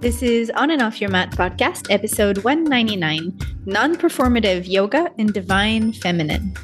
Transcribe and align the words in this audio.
This 0.00 0.22
is 0.22 0.50
On 0.54 0.70
and 0.70 0.80
Off 0.80 0.98
Your 0.98 1.10
Mat 1.10 1.32
podcast, 1.32 1.88
episode 1.90 2.38
199 2.38 3.38
Non 3.66 3.94
Performative 3.96 4.66
Yoga 4.66 5.10
and 5.18 5.30
Divine 5.30 5.92
Feminine. 5.92 6.54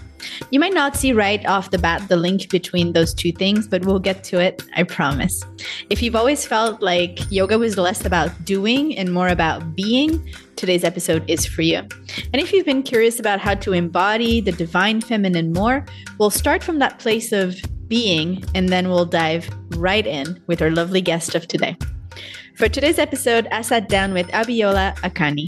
You 0.50 0.58
might 0.58 0.72
not 0.72 0.96
see 0.96 1.12
right 1.12 1.44
off 1.44 1.70
the 1.70 1.76
bat 1.76 2.08
the 2.08 2.16
link 2.16 2.48
between 2.48 2.94
those 2.94 3.12
two 3.12 3.32
things, 3.32 3.68
but 3.68 3.84
we'll 3.84 3.98
get 3.98 4.24
to 4.24 4.40
it, 4.40 4.62
I 4.74 4.84
promise. 4.84 5.44
If 5.90 6.00
you've 6.00 6.16
always 6.16 6.46
felt 6.46 6.80
like 6.80 7.30
yoga 7.30 7.58
was 7.58 7.76
less 7.76 8.06
about 8.06 8.30
doing 8.46 8.96
and 8.96 9.12
more 9.12 9.28
about 9.28 9.76
being, 9.76 10.32
today's 10.56 10.82
episode 10.82 11.28
is 11.28 11.44
for 11.44 11.60
you. 11.60 11.80
And 12.32 12.40
if 12.40 12.54
you've 12.54 12.64
been 12.64 12.82
curious 12.82 13.20
about 13.20 13.40
how 13.40 13.52
to 13.56 13.74
embody 13.74 14.40
the 14.40 14.52
divine 14.52 15.02
feminine 15.02 15.52
more, 15.52 15.84
we'll 16.18 16.30
start 16.30 16.64
from 16.64 16.78
that 16.78 16.98
place 17.00 17.32
of 17.32 17.54
being 17.86 18.42
and 18.54 18.70
then 18.70 18.88
we'll 18.88 19.04
dive 19.04 19.46
right 19.76 20.06
in 20.06 20.42
with 20.46 20.62
our 20.62 20.70
lovely 20.70 21.02
guest 21.02 21.34
of 21.34 21.46
today. 21.46 21.76
For 22.56 22.70
today's 22.70 22.98
episode, 22.98 23.48
I 23.52 23.60
sat 23.60 23.86
down 23.86 24.14
with 24.14 24.28
Abiola 24.28 24.96
Akanni. 25.00 25.46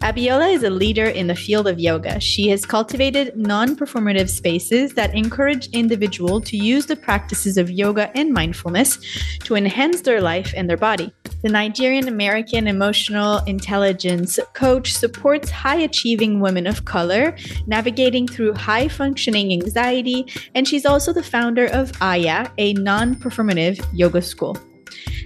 Abiola 0.00 0.52
is 0.52 0.64
a 0.64 0.70
leader 0.70 1.04
in 1.04 1.28
the 1.28 1.36
field 1.36 1.68
of 1.68 1.78
yoga. 1.78 2.18
She 2.18 2.48
has 2.48 2.66
cultivated 2.66 3.36
non 3.36 3.76
performative 3.76 4.28
spaces 4.28 4.92
that 4.94 5.14
encourage 5.14 5.68
individuals 5.68 6.46
to 6.46 6.56
use 6.56 6.86
the 6.86 6.96
practices 6.96 7.58
of 7.58 7.70
yoga 7.70 8.10
and 8.16 8.32
mindfulness 8.32 8.98
to 9.44 9.54
enhance 9.54 10.00
their 10.00 10.20
life 10.20 10.52
and 10.56 10.68
their 10.68 10.76
body. 10.76 11.14
The 11.44 11.48
Nigerian 11.48 12.08
American 12.08 12.66
emotional 12.66 13.38
intelligence 13.44 14.40
coach 14.54 14.92
supports 14.94 15.50
high 15.50 15.78
achieving 15.82 16.40
women 16.40 16.66
of 16.66 16.84
color 16.84 17.36
navigating 17.68 18.26
through 18.26 18.54
high 18.54 18.88
functioning 18.88 19.52
anxiety, 19.52 20.26
and 20.56 20.66
she's 20.66 20.86
also 20.86 21.12
the 21.12 21.22
founder 21.22 21.66
of 21.66 21.92
Iya, 22.02 22.50
a 22.58 22.72
non 22.72 23.14
performative 23.14 23.78
yoga 23.92 24.20
school. 24.20 24.58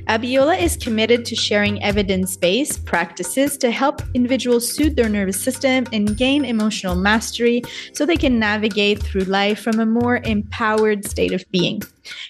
Abiola 0.08 0.60
is 0.60 0.76
committed 0.76 1.24
to 1.26 1.36
sharing 1.36 1.82
evidence 1.82 2.36
based 2.36 2.84
practices 2.84 3.56
to 3.58 3.70
help 3.70 4.02
individuals 4.14 4.70
soothe 4.70 4.96
their 4.96 5.08
nervous 5.08 5.40
system 5.40 5.86
and 5.92 6.16
gain 6.16 6.44
emotional 6.44 6.96
mastery 6.96 7.62
so 7.92 8.04
they 8.04 8.16
can 8.16 8.38
navigate 8.38 9.00
through 9.00 9.22
life 9.22 9.60
from 9.60 9.78
a 9.78 9.86
more 9.86 10.20
empowered 10.24 11.06
state 11.06 11.32
of 11.32 11.44
being. 11.52 11.80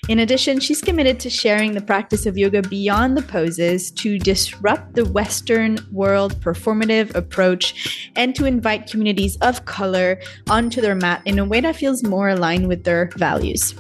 In 0.09 0.19
addition, 0.19 0.61
she's 0.61 0.83
committed 0.83 1.19
to 1.21 1.31
sharing 1.31 1.73
the 1.73 1.81
practice 1.81 2.27
of 2.27 2.37
yoga 2.37 2.61
beyond 2.61 3.17
the 3.17 3.23
poses 3.23 3.91
to 3.93 4.19
disrupt 4.19 4.95
the 4.95 5.07
Western 5.07 5.79
world 5.91 6.39
performative 6.41 7.15
approach 7.15 8.11
and 8.17 8.35
to 8.35 8.45
invite 8.45 8.91
communities 8.91 9.39
of 9.39 9.65
color 9.65 10.21
onto 10.51 10.83
their 10.83 10.95
mat 10.95 11.23
in 11.25 11.39
a 11.39 11.45
way 11.45 11.61
that 11.61 11.77
feels 11.77 12.03
more 12.03 12.29
aligned 12.29 12.69
with 12.69 12.85
their 12.85 13.11
values. 13.17 13.75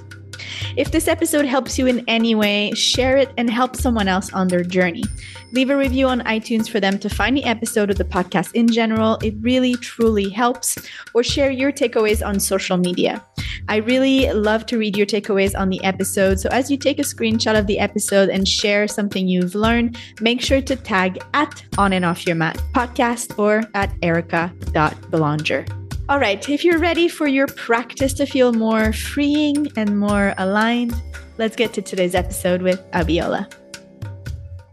If 0.76 0.90
this 0.90 1.08
episode 1.08 1.44
helps 1.44 1.78
you 1.78 1.86
in 1.86 2.04
any 2.08 2.34
way, 2.34 2.72
share 2.72 3.16
it 3.16 3.30
and 3.36 3.50
help 3.50 3.76
someone 3.76 4.08
else 4.08 4.32
on 4.32 4.48
their 4.48 4.62
journey. 4.62 5.04
Leave 5.52 5.70
a 5.70 5.76
review 5.76 6.08
on 6.08 6.20
iTunes 6.20 6.68
for 6.68 6.80
them 6.80 6.98
to 6.98 7.10
find 7.10 7.36
the 7.36 7.44
episode 7.44 7.90
of 7.90 7.98
the 7.98 8.04
podcast 8.04 8.52
in 8.54 8.68
general. 8.68 9.18
It 9.22 9.34
really, 9.40 9.74
truly 9.74 10.30
helps. 10.30 10.78
Or 11.14 11.22
share 11.22 11.50
your 11.50 11.72
takeaways 11.72 12.26
on 12.26 12.40
social 12.40 12.78
media. 12.78 13.22
I 13.68 13.76
really 13.76 14.32
love 14.32 14.66
to 14.66 14.78
read 14.78 14.96
your 14.96 15.06
takeaways 15.06 15.58
on 15.58 15.68
the 15.68 15.82
episode. 15.84 16.40
So 16.40 16.48
as 16.50 16.70
you 16.70 16.76
take 16.76 16.98
a 16.98 17.02
screenshot 17.02 17.58
of 17.58 17.66
the 17.66 17.78
episode 17.78 18.28
and 18.28 18.48
share 18.48 18.88
something 18.88 19.28
you've 19.28 19.54
learned, 19.54 19.98
make 20.20 20.40
sure 20.40 20.62
to 20.62 20.76
tag 20.76 21.22
at 21.34 21.62
On 21.78 21.92
and 21.92 22.04
Off 22.04 22.26
Your 22.26 22.36
Mat 22.36 22.56
podcast 22.74 23.38
or 23.38 23.62
at 23.74 23.92
erika.belanger. 24.02 25.81
All 26.08 26.18
right, 26.18 26.46
if 26.48 26.64
you're 26.64 26.80
ready 26.80 27.06
for 27.06 27.28
your 27.28 27.46
practice 27.46 28.12
to 28.14 28.26
feel 28.26 28.52
more 28.52 28.92
freeing 28.92 29.68
and 29.76 30.00
more 30.00 30.34
aligned, 30.36 31.00
let's 31.38 31.54
get 31.54 31.72
to 31.74 31.82
today's 31.82 32.16
episode 32.16 32.60
with 32.60 32.82
Abiola. 32.90 33.50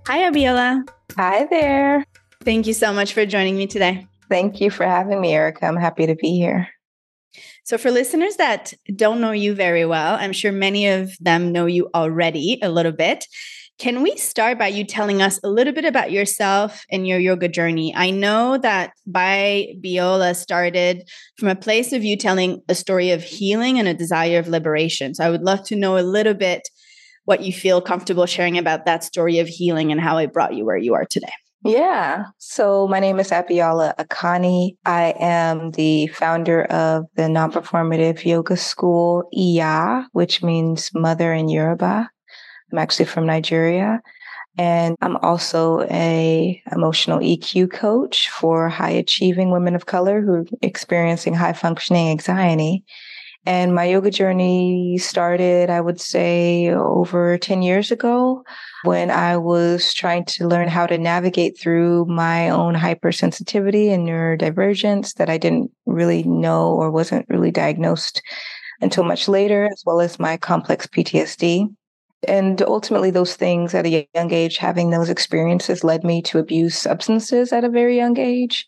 Hi, 0.08 0.30
Abiola. 0.30 0.90
Hi 1.16 1.46
there. 1.46 2.04
Thank 2.44 2.66
you 2.66 2.74
so 2.74 2.92
much 2.92 3.14
for 3.14 3.28
joining 3.28 3.58
me 3.58 3.68
today. 3.68 4.08
Thank 4.28 4.60
you 4.60 4.72
for 4.72 4.88
having 4.88 5.22
me, 5.22 5.32
Erika. 5.32 5.68
I'm 5.68 5.78
happy 5.78 6.08
to 6.08 6.16
be 6.16 6.36
here. 6.36 6.68
So, 7.64 7.78
for 7.78 7.92
listeners 7.92 8.38
that 8.38 8.74
don't 8.96 9.22
know 9.22 9.32
you 9.32 9.54
very 9.54 9.86
well, 9.86 10.16
I'm 10.16 10.34
sure 10.34 10.52
many 10.52 10.88
of 10.88 11.16
them 11.20 11.52
know 11.52 11.68
you 11.68 11.92
already 11.94 12.58
a 12.64 12.70
little 12.70 12.92
bit. 12.92 13.28
Can 13.80 14.04
we 14.04 14.18
start 14.18 14.60
by 14.60 14.68
you 14.68 14.84
telling 14.84 15.22
us 15.22 15.40
a 15.42 15.50
little 15.50 15.72
bit 15.72 15.86
about 15.86 16.12
yourself 16.12 16.84
and 16.92 17.08
your 17.08 17.18
yoga 17.18 17.48
journey? 17.48 17.94
I 17.96 18.10
know 18.10 18.58
that 18.58 18.92
by 19.08 19.68
Biola 19.82 20.36
started 20.36 21.10
from 21.38 21.48
a 21.48 21.56
place 21.56 21.94
of 21.94 22.04
you 22.04 22.18
telling 22.18 22.62
a 22.68 22.76
story 22.76 23.12
of 23.12 23.24
healing 23.24 23.80
and 23.80 23.88
a 23.88 23.94
desire 23.94 24.38
of 24.38 24.50
liberation. 24.50 25.16
So 25.16 25.24
I 25.24 25.30
would 25.30 25.44
love 25.44 25.64
to 25.68 25.78
know 25.78 25.98
a 25.98 26.04
little 26.04 26.34
bit 26.34 26.68
what 27.24 27.42
you 27.42 27.54
feel 27.54 27.80
comfortable 27.80 28.26
sharing 28.26 28.58
about 28.58 28.84
that 28.84 29.06
story 29.06 29.40
of 29.40 29.48
healing 29.48 29.94
and 29.94 30.02
how 30.02 30.18
it 30.18 30.34
brought 30.34 30.56
you 30.56 30.66
where 30.66 30.76
you 30.76 30.94
are 30.94 31.06
today. 31.06 31.32
Yeah. 31.64 32.26
So 32.38 32.86
my 32.86 33.00
name 33.00 33.18
is 33.18 33.30
Abiola 33.30 33.96
Akanni. 33.96 34.76
I 34.86 35.14
am 35.18 35.72
the 35.72 36.08
founder 36.08 36.64
of 36.66 37.06
the 37.16 37.30
non-performative 37.30 38.26
yoga 38.26 38.58
school 38.58 39.30
Iya, 39.34 40.08
which 40.12 40.44
means 40.44 40.92
mother 40.94 41.32
in 41.32 41.48
Yoruba. 41.48 42.10
I'm 42.72 42.78
actually 42.78 43.06
from 43.06 43.26
Nigeria. 43.26 44.02
And 44.58 44.98
I'm 45.02 45.16
also 45.18 45.84
a 45.90 46.62
emotional 46.72 47.20
EQ 47.20 47.72
coach 47.72 48.30
for 48.30 48.68
high 48.68 48.90
achieving 48.90 49.52
women 49.52 49.76
of 49.76 49.86
color 49.86 50.22
who 50.22 50.34
are 50.34 50.46
experiencing 50.62 51.34
high 51.34 51.54
functioning 51.54 52.10
anxiety. 52.10 52.84
And 53.46 53.74
my 53.74 53.86
yoga 53.86 54.12
journey 54.12 54.98
started, 54.98 55.70
I 55.70 55.80
would 55.80 56.02
say, 56.02 56.70
over 56.70 57.38
10 57.38 57.62
years 57.62 57.90
ago 57.90 58.44
when 58.84 59.10
I 59.10 59.38
was 59.38 59.94
trying 59.94 60.26
to 60.26 60.48
learn 60.48 60.68
how 60.68 60.86
to 60.86 60.98
navigate 60.98 61.58
through 61.58 62.06
my 62.06 62.50
own 62.50 62.76
hypersensitivity 62.76 63.92
and 63.92 64.06
neurodivergence 64.08 65.14
that 65.16 65.30
I 65.30 65.38
didn't 65.38 65.72
really 65.86 66.24
know 66.24 66.74
or 66.74 66.92
wasn't 66.92 67.28
really 67.30 67.52
diagnosed 67.52 68.22
until 68.82 69.04
much 69.04 69.28
later, 69.28 69.70
as 69.72 69.84
well 69.86 70.02
as 70.02 70.20
my 70.20 70.36
complex 70.38 70.86
PTSD. 70.88 71.74
And 72.28 72.62
ultimately, 72.62 73.12
those 73.12 73.36
things 73.36 73.74
at 73.74 73.86
a 73.86 74.08
young 74.14 74.34
age, 74.34 74.58
having 74.58 74.90
those 74.90 75.10
experiences 75.10 75.84
led 75.84 76.04
me 76.04 76.22
to 76.24 76.40
abuse 76.40 76.78
substances 76.78 77.54
at 77.54 77.64
a 77.64 77.70
very 77.70 77.96
young 77.96 78.18
age. 78.18 78.68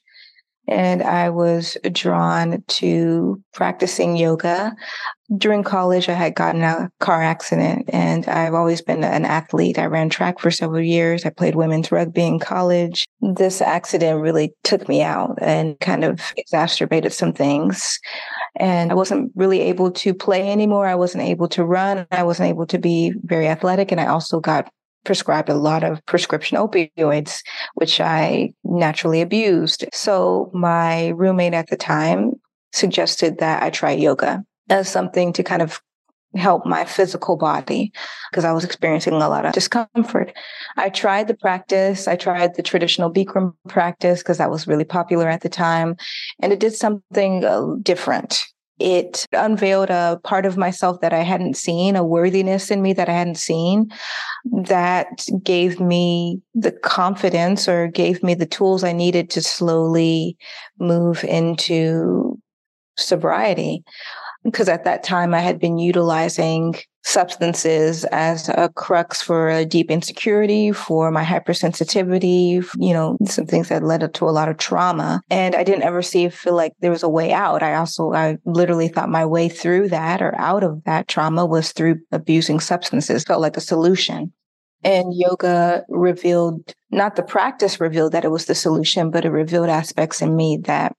And 0.67 1.01
I 1.01 1.29
was 1.29 1.75
drawn 1.91 2.63
to 2.67 3.43
practicing 3.51 4.15
yoga. 4.15 4.73
During 5.35 5.63
college, 5.63 6.07
I 6.07 6.13
had 6.13 6.35
gotten 6.35 6.61
a 6.61 6.89
car 6.99 7.21
accident 7.21 7.89
and 7.91 8.27
I've 8.27 8.53
always 8.53 8.81
been 8.81 9.03
an 9.03 9.25
athlete. 9.25 9.79
I 9.79 9.85
ran 9.85 10.09
track 10.09 10.39
for 10.39 10.51
several 10.51 10.81
years. 10.81 11.25
I 11.25 11.29
played 11.29 11.55
women's 11.55 11.91
rugby 11.91 12.23
in 12.23 12.39
college. 12.39 13.05
This 13.21 13.59
accident 13.61 14.21
really 14.21 14.53
took 14.63 14.87
me 14.87 15.01
out 15.01 15.37
and 15.41 15.79
kind 15.79 16.03
of 16.03 16.21
exacerbated 16.37 17.11
some 17.11 17.33
things 17.33 17.99
and 18.55 18.91
I 18.91 18.95
wasn't 18.95 19.31
really 19.35 19.61
able 19.61 19.91
to 19.91 20.13
play 20.13 20.51
anymore. 20.51 20.87
I 20.87 20.95
wasn't 20.95 21.23
able 21.23 21.47
to 21.49 21.63
run. 21.63 22.05
I 22.11 22.23
wasn't 22.23 22.49
able 22.49 22.65
to 22.67 22.77
be 22.77 23.13
very 23.23 23.47
athletic. 23.47 23.91
And 23.91 24.01
I 24.01 24.07
also 24.07 24.39
got 24.39 24.69
prescribed 25.03 25.49
a 25.49 25.55
lot 25.55 25.83
of 25.83 26.05
prescription 26.05 26.57
opioids, 26.57 27.41
which 27.75 27.99
I 27.99 28.53
naturally 28.63 29.21
abused. 29.21 29.85
So 29.93 30.51
my 30.53 31.09
roommate 31.09 31.53
at 31.53 31.69
the 31.69 31.77
time 31.77 32.33
suggested 32.73 33.39
that 33.39 33.63
I 33.63 33.69
try 33.69 33.91
yoga 33.91 34.43
as 34.69 34.87
something 34.87 35.33
to 35.33 35.43
kind 35.43 35.61
of 35.61 35.81
help 36.35 36.65
my 36.65 36.85
physical 36.85 37.37
body 37.37 37.91
because 38.29 38.45
I 38.45 38.53
was 38.53 38.63
experiencing 38.63 39.13
a 39.13 39.29
lot 39.29 39.45
of 39.45 39.53
discomfort. 39.53 40.33
I 40.77 40.89
tried 40.89 41.27
the 41.27 41.33
practice. 41.33 42.07
I 42.07 42.15
tried 42.15 42.55
the 42.55 42.63
traditional 42.63 43.11
Bikram 43.11 43.53
practice 43.67 44.21
because 44.21 44.37
that 44.37 44.51
was 44.51 44.67
really 44.67 44.85
popular 44.85 45.27
at 45.27 45.41
the 45.41 45.49
time. 45.49 45.95
And 46.41 46.53
it 46.53 46.59
did 46.59 46.73
something 46.73 47.43
uh, 47.43 47.75
different. 47.81 48.45
It 48.79 49.27
unveiled 49.31 49.91
a 49.91 50.19
part 50.23 50.47
of 50.47 50.57
myself 50.57 51.01
that 51.01 51.13
I 51.13 51.19
hadn't 51.19 51.55
seen, 51.55 51.95
a 51.95 52.03
worthiness 52.03 52.71
in 52.71 52.81
me 52.81 52.93
that 52.93 53.09
I 53.09 53.13
hadn't 53.13 53.37
seen 53.37 53.91
that 54.45 55.27
gave 55.43 55.79
me 55.79 56.41
the 56.55 56.71
confidence 56.71 57.67
or 57.67 57.89
gave 57.89 58.23
me 58.23 58.33
the 58.33 58.47
tools 58.47 58.83
I 58.83 58.91
needed 58.91 59.29
to 59.31 59.41
slowly 59.43 60.35
move 60.79 61.23
into 61.23 62.39
sobriety 62.97 63.83
because 64.43 64.69
at 64.69 64.83
that 64.85 65.03
time 65.03 65.33
I 65.33 65.39
had 65.39 65.59
been 65.59 65.77
utilizing 65.77 66.75
substances 67.03 68.05
as 68.05 68.49
a 68.49 68.69
crux 68.75 69.21
for 69.21 69.49
a 69.49 69.65
deep 69.65 69.89
insecurity, 69.89 70.71
for 70.71 71.11
my 71.11 71.23
hypersensitivity, 71.23 72.65
you 72.77 72.93
know, 72.93 73.17
some 73.25 73.45
things 73.45 73.69
that 73.69 73.83
led 73.83 74.13
to 74.13 74.25
a 74.25 74.31
lot 74.31 74.49
of 74.49 74.57
trauma. 74.57 75.21
And 75.29 75.55
I 75.55 75.63
didn't 75.63 75.83
ever 75.83 76.01
see 76.01 76.29
feel 76.29 76.55
like 76.55 76.73
there 76.79 76.91
was 76.91 77.03
a 77.03 77.09
way 77.09 77.33
out. 77.33 77.63
I 77.63 77.75
also 77.75 78.13
I 78.13 78.37
literally 78.45 78.87
thought 78.87 79.09
my 79.09 79.25
way 79.25 79.49
through 79.49 79.89
that 79.89 80.21
or 80.21 80.35
out 80.39 80.63
of 80.63 80.83
that 80.85 81.07
trauma 81.07 81.45
was 81.45 81.71
through 81.71 81.99
abusing 82.11 82.59
substances, 82.59 83.23
felt 83.23 83.41
like 83.41 83.57
a 83.57 83.61
solution. 83.61 84.33
And 84.83 85.13
yoga 85.13 85.83
revealed, 85.89 86.73
not 86.89 87.15
the 87.15 87.23
practice 87.23 87.79
revealed 87.79 88.13
that 88.13 88.25
it 88.25 88.31
was 88.31 88.45
the 88.45 88.55
solution, 88.55 89.11
but 89.11 89.25
it 89.25 89.29
revealed 89.29 89.69
aspects 89.69 90.23
in 90.23 90.35
me 90.35 90.57
that 90.63 90.95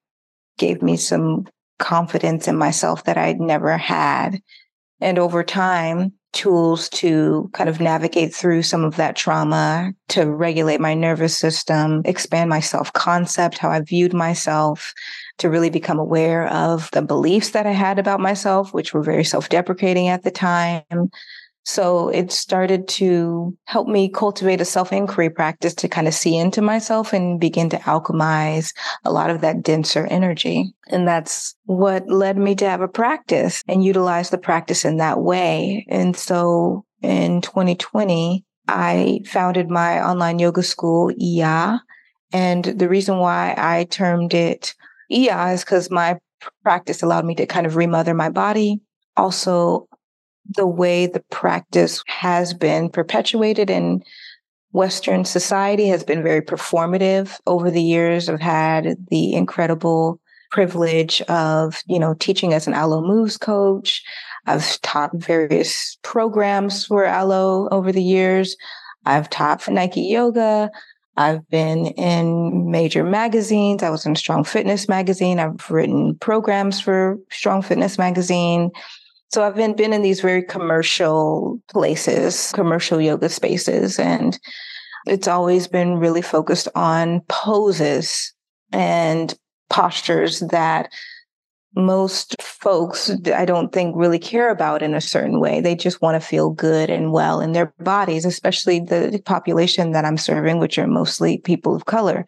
gave 0.57 0.83
me 0.83 0.97
some 0.97 1.47
confidence 1.83 2.49
in 2.49 2.57
myself 2.57 3.05
that 3.05 3.19
I'd 3.19 3.41
never 3.41 3.77
had. 3.77 4.41
And 5.01 5.19
over 5.19 5.43
time, 5.43 6.13
tools 6.33 6.89
to 6.89 7.51
kind 7.53 7.69
of 7.69 7.81
navigate 7.81 8.35
through 8.35 8.63
some 8.63 8.85
of 8.85 8.97
that 8.97 9.17
trauma, 9.17 9.93
to 10.09 10.25
regulate 10.25 10.81
my 10.81 10.95
nervous 10.95 11.37
system, 11.37 12.01
expand 12.05 12.49
my 12.49 12.61
self 12.61 12.93
concept, 12.93 13.59
how 13.59 13.71
I 13.71 13.81
viewed 13.81 14.15
myself, 14.15 14.95
to 15.39 15.51
really 15.51 15.71
become 15.71 15.99
aware 15.99 16.49
of 16.49 16.89
the 16.93 17.03
beliefs 17.03 17.51
that 17.51 17.67
I 17.67 17.73
had 17.73 17.99
about 17.99 18.21
myself, 18.21 18.73
which 18.73 18.95
were 18.95 19.03
very 19.03 19.25
self 19.25 19.49
deprecating 19.49 20.09
at 20.09 20.23
the 20.23 20.31
time. 20.31 21.11
So 21.65 22.09
it 22.09 22.33
started 22.33 22.89
to 22.89 23.57
help 23.65 23.87
me 23.87 24.09
cultivate 24.09 24.61
a 24.61 24.65
self 24.65 24.93
inquiry 24.93 25.31
practice 25.31 25.75
to 25.75 25.89
kind 25.89 26.09
of 26.09 26.15
see 26.15 26.37
into 26.37 26.61
myself 26.61 27.13
and 27.13 27.41
begin 27.41 27.69
to 27.71 27.79
alchemize 27.79 28.73
a 29.05 29.13
lot 29.13 29.31
of 29.31 29.41
that 29.43 29.63
denser 29.63 30.07
energy. 30.07 30.75
And 30.89 31.07
that's 31.07 31.55
what 31.65 32.09
led 32.09 32.37
me 32.37 32.55
to 32.57 32.69
have 32.69 32.81
a 32.81 32.89
practice 32.89 33.63
and 33.69 33.85
utilize 33.85 34.31
the 34.31 34.39
practice 34.39 34.85
in 34.85 34.97
that 34.97 35.21
way. 35.21 35.87
And 35.89 36.17
so 36.17 36.85
in 37.01 37.41
2020, 37.43 38.45
I 38.69 39.21
founded 39.27 39.71
my 39.71 40.03
online 40.03 40.39
yoga 40.39 40.63
school, 40.63 41.11
Iya. 41.21 41.81
And 42.33 42.65
the 42.65 42.89
reason 42.89 43.19
why 43.19 43.55
I 43.57 43.85
termed 43.85 44.35
it 44.35 44.75
Iya 45.11 45.53
is 45.53 45.65
because 45.65 45.91
my 45.91 46.19
practice 46.63 47.03
allowed 47.03 47.25
me 47.25 47.35
to 47.37 47.47
kind 47.47 47.67
of 47.67 47.77
remother 47.77 48.15
my 48.15 48.31
body. 48.31 48.81
Also, 49.17 49.87
the 50.49 50.67
way 50.67 51.07
the 51.07 51.23
practice 51.31 52.03
has 52.07 52.55
been 52.55 52.89
perpetuated 52.89 53.71
in 53.71 54.03
Western 54.73 55.25
society 55.25 55.89
has 55.89 56.03
been 56.03 56.23
very 56.23 56.41
performative. 56.41 57.39
Over 57.47 57.71
the 57.71 57.83
years, 57.83 58.29
I've 58.29 58.41
had 58.41 58.97
the 59.11 59.35
incredible 59.35 60.19
privilege 60.51 61.21
of, 61.23 61.83
you 61.87 61.99
know, 61.99 62.15
teaching 62.15 62.53
as 62.53 62.67
an 62.67 62.75
Alo 62.75 63.03
Moves 63.03 63.37
coach. 63.37 64.03
I've 64.47 64.81
taught 64.83 65.15
various 65.15 65.99
programs 66.03 66.87
for 66.87 67.05
Alo 67.05 67.69
over 67.71 67.93
the 67.93 68.03
years. 68.03 68.57
I've 69.05 69.31
taught 69.31 69.69
Nike 69.69 70.03
Yoga. 70.03 70.71
I've 71.17 71.47
been 71.51 71.89
in 71.89 72.71
major 72.71 73.05
magazines. 73.05 73.83
I 73.83 73.91
was 73.91 74.07
in 74.07 74.17
Strong 74.17 74.45
Fitness 74.45 74.89
magazine. 74.89 75.39
I've 75.39 75.71
written 75.71 76.17
programs 76.17 76.81
for 76.81 77.19
Strong 77.31 77.63
Fitness 77.63 77.99
magazine. 77.99 78.71
So 79.33 79.43
I've 79.43 79.57
been, 79.57 79.75
been 79.75 79.95
in 79.95 80.03
these 80.03 80.21
very 80.21 80.43
commercial 80.43 81.59
places, 81.71 82.53
commercial 82.53 83.01
yoga 83.01 83.31
spaces, 83.31 83.99
and 83.99 84.39
it's 85.07 85.27
always 85.27 85.67
been 85.67 85.97
really 85.97 86.21
focused 86.21 86.69
on 86.75 87.21
poses 87.29 88.35
and 88.73 89.35
postures 89.71 90.41
that 90.41 90.93
most 91.75 92.37
folks, 92.43 93.11
I 93.35 93.47
don't 93.47 93.73
think, 93.73 93.97
really 93.97 94.19
care 94.19 94.51
about 94.51 94.83
in 94.83 94.95
a 94.95 95.01
certain 95.01 95.41
way. 95.41 95.63
They 95.63 95.75
just 95.75 96.03
want 96.03 96.21
to 96.21 96.29
feel 96.29 96.51
good 96.51 96.91
and 96.91 97.11
well 97.11 97.41
in 97.41 97.53
their 97.53 97.73
bodies, 97.81 98.27
especially 98.27 98.81
the 98.81 99.23
population 99.25 99.93
that 99.93 100.05
I'm 100.05 100.19
serving, 100.19 100.59
which 100.59 100.77
are 100.77 100.87
mostly 100.87 101.39
people 101.39 101.75
of 101.75 101.87
color 101.87 102.27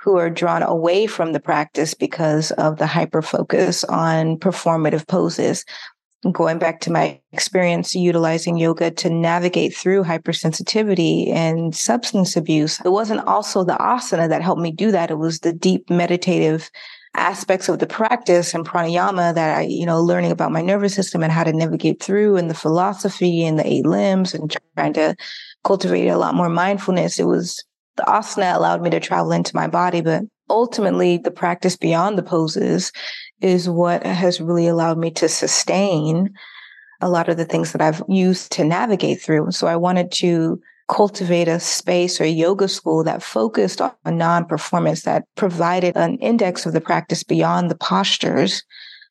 who 0.00 0.18
are 0.18 0.28
drawn 0.28 0.64
away 0.64 1.06
from 1.06 1.32
the 1.32 1.38
practice 1.38 1.94
because 1.94 2.50
of 2.52 2.78
the 2.78 2.88
hyper 2.88 3.22
focus 3.22 3.84
on 3.84 4.36
performative 4.36 5.06
poses 5.06 5.64
going 6.30 6.58
back 6.58 6.80
to 6.80 6.92
my 6.92 7.20
experience 7.32 7.94
utilizing 7.94 8.56
yoga 8.56 8.90
to 8.92 9.10
navigate 9.10 9.74
through 9.74 10.04
hypersensitivity 10.04 11.28
and 11.30 11.74
substance 11.74 12.36
abuse, 12.36 12.80
it 12.84 12.90
wasn't 12.90 13.26
also 13.26 13.64
the 13.64 13.74
asana 13.74 14.28
that 14.28 14.42
helped 14.42 14.62
me 14.62 14.70
do 14.70 14.92
that. 14.92 15.10
It 15.10 15.18
was 15.18 15.40
the 15.40 15.52
deep 15.52 15.90
meditative 15.90 16.70
aspects 17.14 17.68
of 17.68 17.78
the 17.78 17.86
practice 17.86 18.54
and 18.54 18.66
pranayama 18.66 19.34
that 19.34 19.58
I, 19.58 19.62
you 19.62 19.84
know, 19.84 20.00
learning 20.00 20.30
about 20.30 20.52
my 20.52 20.62
nervous 20.62 20.94
system 20.94 21.22
and 21.22 21.32
how 21.32 21.44
to 21.44 21.52
navigate 21.52 22.02
through 22.02 22.36
and 22.36 22.48
the 22.48 22.54
philosophy 22.54 23.44
and 23.44 23.58
the 23.58 23.66
eight 23.66 23.84
limbs 23.84 24.32
and 24.32 24.54
trying 24.76 24.94
to 24.94 25.16
cultivate 25.64 26.08
a 26.08 26.16
lot 26.16 26.34
more 26.34 26.48
mindfulness. 26.48 27.18
It 27.18 27.24
was 27.24 27.64
the 27.96 28.04
asana 28.04 28.54
allowed 28.54 28.80
me 28.80 28.90
to 28.90 29.00
travel 29.00 29.32
into 29.32 29.54
my 29.54 29.66
body, 29.66 30.00
but 30.00 30.22
ultimately 30.48 31.18
the 31.18 31.30
practice 31.30 31.76
beyond 31.76 32.16
the 32.16 32.22
poses 32.22 32.92
is 33.42 33.68
what 33.68 34.06
has 34.06 34.40
really 34.40 34.68
allowed 34.68 34.98
me 34.98 35.10
to 35.10 35.28
sustain 35.28 36.32
a 37.00 37.08
lot 37.08 37.28
of 37.28 37.36
the 37.36 37.44
things 37.44 37.72
that 37.72 37.82
I've 37.82 38.02
used 38.08 38.52
to 38.52 38.64
navigate 38.64 39.20
through. 39.20 39.50
So 39.50 39.66
I 39.66 39.76
wanted 39.76 40.12
to 40.12 40.60
cultivate 40.88 41.48
a 41.48 41.58
space 41.58 42.20
or 42.20 42.26
yoga 42.26 42.68
school 42.68 43.02
that 43.04 43.22
focused 43.22 43.80
on 43.80 43.92
non 44.06 44.44
performance, 44.44 45.02
that 45.02 45.24
provided 45.36 45.96
an 45.96 46.18
index 46.18 46.64
of 46.64 46.72
the 46.72 46.80
practice 46.80 47.22
beyond 47.22 47.70
the 47.70 47.76
postures 47.76 48.62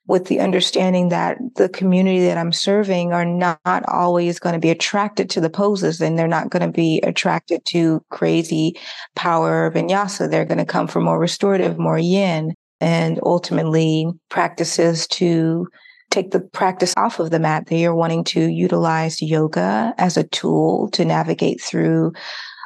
with 0.07 0.25
the 0.25 0.39
understanding 0.39 1.10
that 1.10 1.38
the 1.56 1.69
community 1.69 2.25
that 2.25 2.38
I'm 2.38 2.51
serving 2.51 3.13
are 3.13 3.25
not 3.25 3.60
always 3.88 4.39
going 4.39 4.54
to 4.54 4.60
be 4.60 4.69
attracted 4.69 5.30
to 5.31 5.42
the 5.42 5.50
poses 5.50 6.01
and 6.01 6.18
they're 6.18 6.27
not 6.27 6.50
going 6.50 6.66
to 6.66 6.72
be 6.72 7.00
attracted 7.01 7.63
to 7.66 8.04
crazy 8.10 8.75
power 9.16 9.72
vinyasa. 9.72 10.30
They're 10.30 10.45
going 10.45 10.57
to 10.57 10.66
come 10.66 10.88
for 10.88 11.01
more 11.01 11.19
restorative, 11.19 11.77
more 11.77 12.00
yin 12.00 12.54
and 12.81 13.19
ultimately 13.24 14.07
practices 14.30 15.07
to 15.07 15.68
take 16.10 16.31
the 16.31 16.42
practice 16.42 16.94
off 16.98 17.19
of 17.19 17.30
the 17.30 17.39
mat. 17.39 17.68
They 17.68 17.86
are 17.86 17.95
wanting 17.95 18.24
to 18.25 18.48
utilize 18.50 19.22
yoga 19.22 19.94
as 19.98 20.18
a 20.18 20.24
tool 20.25 20.89
to 20.92 21.06
navigate 21.06 21.62
through 21.62 22.12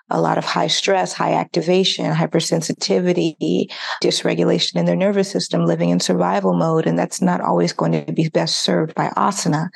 a 0.09 0.21
lot 0.21 0.37
of 0.37 0.45
high 0.45 0.67
stress, 0.67 1.13
high 1.13 1.33
activation, 1.33 2.13
hypersensitivity, 2.13 3.65
dysregulation 4.01 4.75
in 4.75 4.85
their 4.85 4.95
nervous 4.95 5.29
system, 5.29 5.65
living 5.65 5.89
in 5.89 5.99
survival 5.99 6.53
mode. 6.53 6.87
And 6.87 6.97
that's 6.97 7.21
not 7.21 7.41
always 7.41 7.73
going 7.73 7.91
to 7.91 8.11
be 8.13 8.29
best 8.29 8.59
served 8.59 8.95
by 8.95 9.09
asana. 9.09 9.69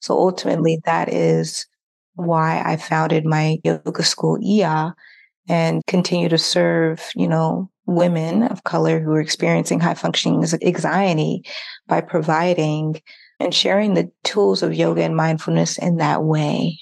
So 0.00 0.14
ultimately, 0.14 0.80
that 0.84 1.12
is 1.12 1.66
why 2.14 2.62
I 2.64 2.76
founded 2.76 3.26
my 3.26 3.58
yoga 3.64 4.02
school, 4.02 4.38
Iya, 4.42 4.94
and 5.48 5.82
continue 5.86 6.28
to 6.28 6.38
serve, 6.38 7.10
you 7.14 7.28
know, 7.28 7.70
women 7.86 8.42
of 8.42 8.64
color 8.64 9.00
who 9.00 9.12
are 9.12 9.20
experiencing 9.20 9.80
high 9.80 9.94
functioning 9.94 10.44
anxiety 10.62 11.42
by 11.86 12.00
providing 12.00 13.00
and 13.38 13.54
sharing 13.54 13.94
the 13.94 14.10
tools 14.24 14.62
of 14.62 14.74
yoga 14.74 15.02
and 15.02 15.16
mindfulness 15.16 15.78
in 15.78 15.98
that 15.98 16.24
way. 16.24 16.78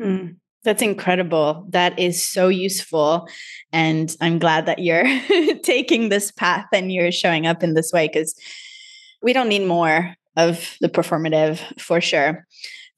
Mm, 0.00 0.36
that's 0.64 0.82
incredible. 0.82 1.66
That 1.70 1.98
is 1.98 2.26
so 2.26 2.48
useful. 2.48 3.28
And 3.72 4.14
I'm 4.20 4.38
glad 4.38 4.66
that 4.66 4.78
you're 4.78 5.06
taking 5.62 6.08
this 6.08 6.32
path 6.32 6.66
and 6.72 6.92
you're 6.92 7.12
showing 7.12 7.46
up 7.46 7.62
in 7.62 7.74
this 7.74 7.92
way 7.92 8.08
because 8.08 8.34
we 9.22 9.32
don't 9.32 9.48
need 9.48 9.66
more 9.66 10.14
of 10.36 10.76
the 10.80 10.88
performative 10.88 11.58
for 11.80 12.00
sure. 12.00 12.46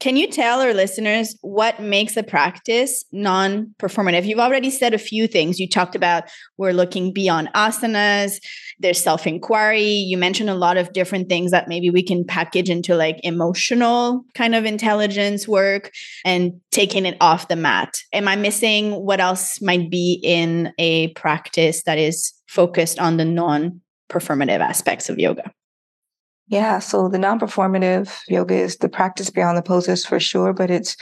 Can 0.00 0.16
you 0.16 0.26
tell 0.26 0.60
our 0.60 0.74
listeners 0.74 1.36
what 1.40 1.80
makes 1.80 2.16
a 2.16 2.22
practice 2.22 3.04
non 3.12 3.74
performative? 3.78 4.26
You've 4.26 4.38
already 4.38 4.70
said 4.70 4.92
a 4.92 4.98
few 4.98 5.26
things. 5.26 5.58
You 5.58 5.68
talked 5.68 5.94
about 5.94 6.24
we're 6.58 6.72
looking 6.72 7.12
beyond 7.12 7.48
asanas, 7.54 8.34
there's 8.78 9.00
self 9.00 9.26
inquiry. 9.26 9.84
You 9.84 10.18
mentioned 10.18 10.50
a 10.50 10.54
lot 10.54 10.76
of 10.76 10.92
different 10.92 11.28
things 11.28 11.52
that 11.52 11.68
maybe 11.68 11.90
we 11.90 12.02
can 12.02 12.24
package 12.24 12.68
into 12.68 12.96
like 12.96 13.18
emotional 13.22 14.24
kind 14.34 14.54
of 14.54 14.64
intelligence 14.64 15.48
work 15.48 15.90
and 16.24 16.60
taking 16.70 17.06
it 17.06 17.16
off 17.20 17.48
the 17.48 17.56
mat. 17.56 17.96
Am 18.12 18.28
I 18.28 18.36
missing 18.36 18.92
what 18.92 19.20
else 19.20 19.60
might 19.62 19.90
be 19.90 20.20
in 20.22 20.72
a 20.78 21.08
practice 21.14 21.84
that 21.84 21.98
is 21.98 22.32
focused 22.48 22.98
on 22.98 23.16
the 23.16 23.24
non 23.24 23.80
performative 24.10 24.60
aspects 24.60 25.08
of 25.08 25.18
yoga? 25.18 25.50
Yeah, 26.46 26.78
so 26.78 27.08
the 27.08 27.18
non 27.18 27.40
performative 27.40 28.18
yoga 28.28 28.54
is 28.54 28.76
the 28.76 28.88
practice 28.88 29.30
beyond 29.30 29.56
the 29.56 29.62
poses 29.62 30.04
for 30.04 30.20
sure, 30.20 30.52
but 30.52 30.70
it's 30.70 30.96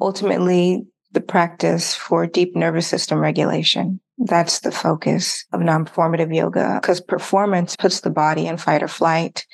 ultimately 0.00 0.84
the 1.12 1.20
practice 1.20 1.94
for 1.94 2.26
deep 2.26 2.56
nervous 2.56 2.86
system 2.86 3.18
regulation. 3.18 4.00
That's 4.18 4.60
the 4.60 4.72
focus 4.72 5.44
of 5.52 5.60
non 5.60 5.84
performative 5.84 6.34
yoga 6.34 6.78
because 6.80 7.00
performance 7.00 7.76
puts 7.76 8.00
the 8.00 8.10
body 8.10 8.46
in 8.46 8.56
fight 8.56 8.82
or 8.82 8.88
flight. 8.88 9.46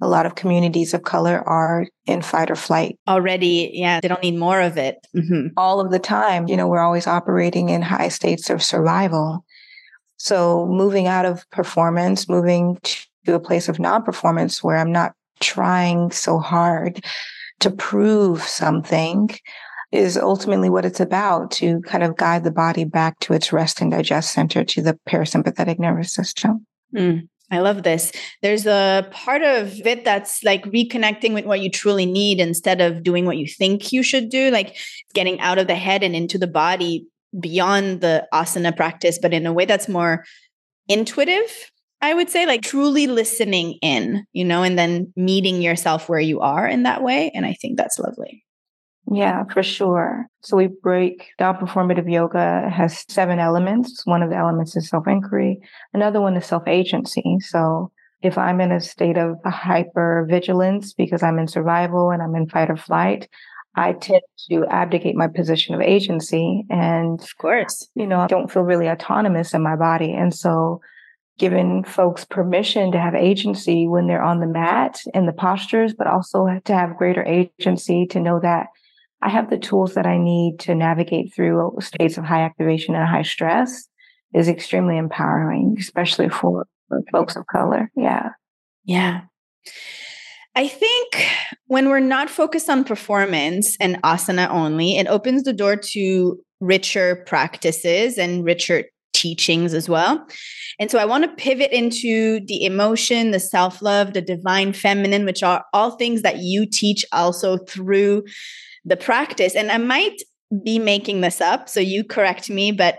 A 0.00 0.08
lot 0.08 0.26
of 0.26 0.34
communities 0.34 0.94
of 0.94 1.04
color 1.04 1.48
are 1.48 1.86
in 2.06 2.22
fight 2.22 2.50
or 2.50 2.56
flight 2.56 2.98
already. 3.06 3.70
Yeah, 3.72 4.00
they 4.00 4.08
don't 4.08 4.22
need 4.22 4.36
more 4.36 4.60
of 4.60 4.76
it 4.76 4.96
mm-hmm. 5.16 5.48
all 5.56 5.80
of 5.80 5.92
the 5.92 6.00
time. 6.00 6.48
You 6.48 6.56
know, 6.56 6.66
we're 6.66 6.80
always 6.80 7.06
operating 7.06 7.68
in 7.68 7.82
high 7.82 8.08
states 8.08 8.50
of 8.50 8.62
survival. 8.62 9.44
So 10.16 10.66
moving 10.66 11.06
out 11.06 11.24
of 11.24 11.48
performance, 11.50 12.28
moving 12.28 12.78
to 13.26 13.34
a 13.34 13.40
place 13.40 13.68
of 13.68 13.78
non 13.78 14.02
performance 14.02 14.62
where 14.62 14.76
I'm 14.76 14.92
not 14.92 15.14
trying 15.40 16.10
so 16.10 16.38
hard 16.38 17.04
to 17.60 17.70
prove 17.70 18.42
something 18.42 19.30
is 19.92 20.16
ultimately 20.16 20.70
what 20.70 20.84
it's 20.84 21.00
about 21.00 21.50
to 21.50 21.80
kind 21.82 22.02
of 22.02 22.16
guide 22.16 22.44
the 22.44 22.50
body 22.50 22.84
back 22.84 23.18
to 23.20 23.34
its 23.34 23.52
rest 23.52 23.80
and 23.80 23.90
digest 23.90 24.32
center 24.32 24.64
to 24.64 24.80
the 24.80 24.98
parasympathetic 25.08 25.78
nervous 25.78 26.12
system. 26.12 26.66
Mm, 26.96 27.28
I 27.50 27.58
love 27.58 27.82
this. 27.82 28.10
There's 28.40 28.66
a 28.66 29.06
part 29.10 29.42
of 29.42 29.86
it 29.86 30.04
that's 30.04 30.42
like 30.42 30.64
reconnecting 30.64 31.34
with 31.34 31.44
what 31.44 31.60
you 31.60 31.70
truly 31.70 32.06
need 32.06 32.40
instead 32.40 32.80
of 32.80 33.02
doing 33.02 33.26
what 33.26 33.36
you 33.36 33.46
think 33.46 33.92
you 33.92 34.02
should 34.02 34.30
do, 34.30 34.50
like 34.50 34.76
getting 35.12 35.38
out 35.40 35.58
of 35.58 35.66
the 35.66 35.74
head 35.74 36.02
and 36.02 36.16
into 36.16 36.38
the 36.38 36.46
body 36.46 37.06
beyond 37.38 38.00
the 38.00 38.26
asana 38.32 38.74
practice, 38.74 39.18
but 39.20 39.34
in 39.34 39.46
a 39.46 39.52
way 39.52 39.66
that's 39.66 39.88
more 39.88 40.24
intuitive 40.88 41.70
I 42.02 42.14
would 42.14 42.28
say 42.28 42.46
like 42.46 42.62
truly 42.62 43.06
listening 43.06 43.78
in, 43.80 44.26
you 44.32 44.44
know, 44.44 44.64
and 44.64 44.76
then 44.76 45.12
meeting 45.14 45.62
yourself 45.62 46.08
where 46.08 46.20
you 46.20 46.40
are 46.40 46.66
in 46.66 46.82
that 46.82 47.02
way. 47.02 47.30
And 47.32 47.46
I 47.46 47.54
think 47.54 47.78
that's 47.78 47.98
lovely. 47.98 48.44
Yeah, 49.10 49.44
for 49.52 49.62
sure. 49.62 50.26
So 50.42 50.56
we 50.56 50.66
break 50.66 51.30
down 51.38 51.56
performative 51.56 52.10
yoga 52.10 52.68
has 52.68 53.04
seven 53.08 53.38
elements. 53.38 54.04
One 54.04 54.22
of 54.22 54.30
the 54.30 54.36
elements 54.36 54.76
is 54.76 54.88
self 54.88 55.06
inquiry, 55.06 55.60
another 55.94 56.20
one 56.20 56.36
is 56.36 56.46
self 56.46 56.66
agency. 56.66 57.38
So 57.40 57.92
if 58.22 58.36
I'm 58.38 58.60
in 58.60 58.72
a 58.72 58.80
state 58.80 59.18
of 59.18 59.36
hyper 59.44 60.26
vigilance 60.28 60.92
because 60.92 61.22
I'm 61.22 61.38
in 61.38 61.48
survival 61.48 62.10
and 62.10 62.22
I'm 62.22 62.34
in 62.36 62.48
fight 62.48 62.70
or 62.70 62.76
flight, 62.76 63.28
I 63.74 63.92
tend 63.92 64.22
to 64.50 64.66
abdicate 64.66 65.16
my 65.16 65.28
position 65.28 65.74
of 65.74 65.80
agency. 65.80 66.64
And 66.68 67.20
of 67.20 67.36
course, 67.38 67.88
you 67.94 68.06
know, 68.06 68.20
I 68.20 68.26
don't 68.26 68.50
feel 68.50 68.62
really 68.62 68.88
autonomous 68.88 69.54
in 69.54 69.62
my 69.62 69.76
body. 69.76 70.12
And 70.12 70.32
so 70.34 70.80
giving 71.42 71.82
folks 71.82 72.24
permission 72.24 72.92
to 72.92 73.00
have 73.00 73.16
agency 73.16 73.88
when 73.88 74.06
they're 74.06 74.22
on 74.22 74.38
the 74.38 74.46
mat 74.46 75.00
and 75.12 75.26
the 75.26 75.32
postures, 75.32 75.92
but 75.92 76.06
also 76.06 76.46
to 76.64 76.72
have 76.72 76.96
greater 76.96 77.24
agency 77.24 78.06
to 78.06 78.20
know 78.20 78.38
that 78.38 78.68
I 79.22 79.28
have 79.28 79.50
the 79.50 79.58
tools 79.58 79.94
that 79.94 80.06
I 80.06 80.18
need 80.18 80.60
to 80.60 80.76
navigate 80.76 81.34
through 81.34 81.76
states 81.80 82.16
of 82.16 82.24
high 82.24 82.42
activation 82.42 82.94
and 82.94 83.08
high 83.08 83.22
stress 83.22 83.88
is 84.32 84.46
extremely 84.46 84.96
empowering, 84.96 85.74
especially 85.80 86.28
for 86.28 86.64
folks 87.10 87.34
of 87.34 87.44
color. 87.48 87.90
Yeah. 87.96 88.28
Yeah. 88.84 89.22
I 90.54 90.68
think 90.68 91.26
when 91.66 91.88
we're 91.88 91.98
not 91.98 92.30
focused 92.30 92.70
on 92.70 92.84
performance 92.84 93.76
and 93.80 94.00
asana 94.02 94.48
only, 94.48 94.96
it 94.96 95.08
opens 95.08 95.42
the 95.42 95.52
door 95.52 95.74
to 95.74 96.38
richer 96.60 97.24
practices 97.26 98.16
and 98.16 98.44
richer 98.44 98.84
teachings 99.22 99.72
as 99.74 99.88
well. 99.88 100.26
And 100.78 100.90
so 100.90 100.98
I 100.98 101.04
want 101.04 101.24
to 101.24 101.44
pivot 101.44 101.70
into 101.70 102.40
the 102.46 102.64
emotion, 102.64 103.30
the 103.30 103.40
self 103.40 103.80
love, 103.82 104.12
the 104.12 104.20
divine 104.20 104.72
feminine, 104.72 105.24
which 105.24 105.42
are 105.42 105.64
all 105.72 105.92
things 105.92 106.22
that 106.22 106.38
you 106.38 106.66
teach 106.66 107.04
also 107.12 107.58
through 107.58 108.24
the 108.84 108.96
practice. 108.96 109.54
And 109.54 109.70
I 109.70 109.78
might 109.78 110.20
be 110.64 110.78
making 110.78 111.20
this 111.20 111.40
up, 111.40 111.68
so 111.68 111.80
you 111.80 112.04
correct 112.04 112.50
me, 112.50 112.72
but 112.72 112.98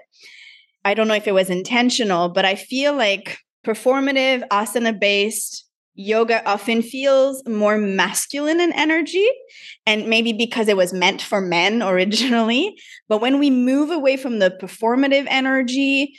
I 0.85 0.93
don't 0.93 1.07
know 1.07 1.13
if 1.13 1.27
it 1.27 1.33
was 1.33 1.49
intentional, 1.49 2.29
but 2.29 2.45
I 2.45 2.55
feel 2.55 2.95
like 2.95 3.37
performative, 3.65 4.47
asana 4.49 4.97
based 4.99 5.65
yoga 5.95 6.47
often 6.49 6.81
feels 6.81 7.43
more 7.47 7.77
masculine 7.77 8.59
in 8.59 8.73
energy 8.73 9.27
and 9.85 10.07
maybe 10.07 10.33
because 10.33 10.67
it 10.67 10.77
was 10.77 10.93
meant 10.93 11.21
for 11.21 11.41
men 11.41 11.81
originally 11.83 12.75
but 13.07 13.21
when 13.21 13.39
we 13.39 13.49
move 13.49 13.91
away 13.91 14.17
from 14.17 14.39
the 14.39 14.51
performative 14.61 15.25
energy 15.29 16.15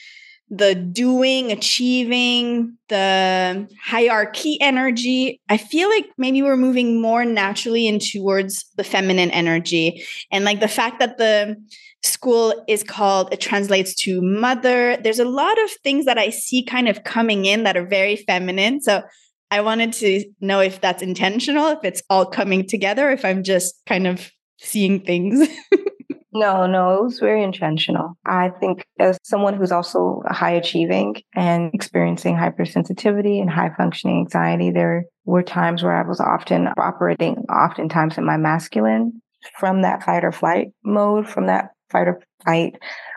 the 0.50 0.75
doing 0.75 1.50
achieving 1.50 2.76
the 2.88 3.66
hierarchy 3.83 4.59
energy 4.61 5.40
i 5.49 5.57
feel 5.57 5.88
like 5.88 6.07
maybe 6.19 6.43
we're 6.43 6.57
moving 6.57 7.00
more 7.00 7.25
naturally 7.25 7.87
in 7.87 7.99
towards 7.99 8.64
the 8.76 8.85
feminine 8.85 9.31
energy. 9.31 10.04
And 10.31 10.45
like 10.45 10.61
the 10.61 10.69
fact 10.69 10.99
that 11.00 11.19
the 11.19 11.57
school 12.02 12.64
is 12.69 12.85
called 12.85 13.33
it 13.33 13.40
translates 13.40 13.95
to 13.95 14.21
mother 14.21 14.99
there's 14.99 15.19
a 15.19 15.25
lot 15.25 15.59
of 15.62 15.71
things 15.83 16.04
that 16.04 16.19
i 16.19 16.28
see 16.28 16.62
kind 16.62 16.87
of 16.87 17.02
coming 17.02 17.47
in 17.47 17.64
that 17.64 17.78
are 17.78 17.87
very 17.87 18.16
feminine. 18.16 18.83
So 18.83 19.02
I 19.51 19.61
wanted 19.61 19.93
to 19.95 20.25
know 20.41 20.61
if 20.61 20.81
that's 20.81 21.03
intentional, 21.03 21.69
if 21.69 21.85
it's 21.85 22.03
all 22.11 22.27
coming 22.27 22.67
together, 22.67 23.11
if 23.11 23.25
I'm 23.25 23.45
just 23.45 23.75
kind 23.87 24.07
of 24.07 24.31
seeing 24.59 25.01
things. 25.01 25.49
no, 26.33 26.67
no, 26.67 26.95
it 26.95 27.05
was 27.05 27.19
very 27.21 27.43
intentional. 27.43 28.15
I 28.27 28.51
think 28.61 28.85
as 28.99 29.19
someone 29.23 29.55
who's 29.55 29.73
also 29.73 30.23
high 30.27 30.53
achieving 30.53 31.17
and 31.35 31.71
experiencing 31.73 32.35
hypersensitivity 32.35 33.41
and 33.41 33.49
high 33.49 33.71
functioning 33.77 34.19
anxiety, 34.21 34.71
there 34.71 35.05
were 35.25 35.43
times 35.43 35.83
where 35.83 35.97
I 35.97 36.07
was 36.07 36.21
often 36.21 36.69
operating 36.77 37.37
oftentimes 37.49 38.19
in 38.19 38.27
my 38.27 38.37
masculine 38.37 39.23
from 39.61 39.83
that 39.83 40.03
fight 40.03 40.25
or 40.25 40.33
flight 40.33 40.69
mode, 40.85 41.29
from 41.29 41.47
that 41.47 41.71
fight 41.91 42.09
or 42.09 42.21
fight 42.45 42.75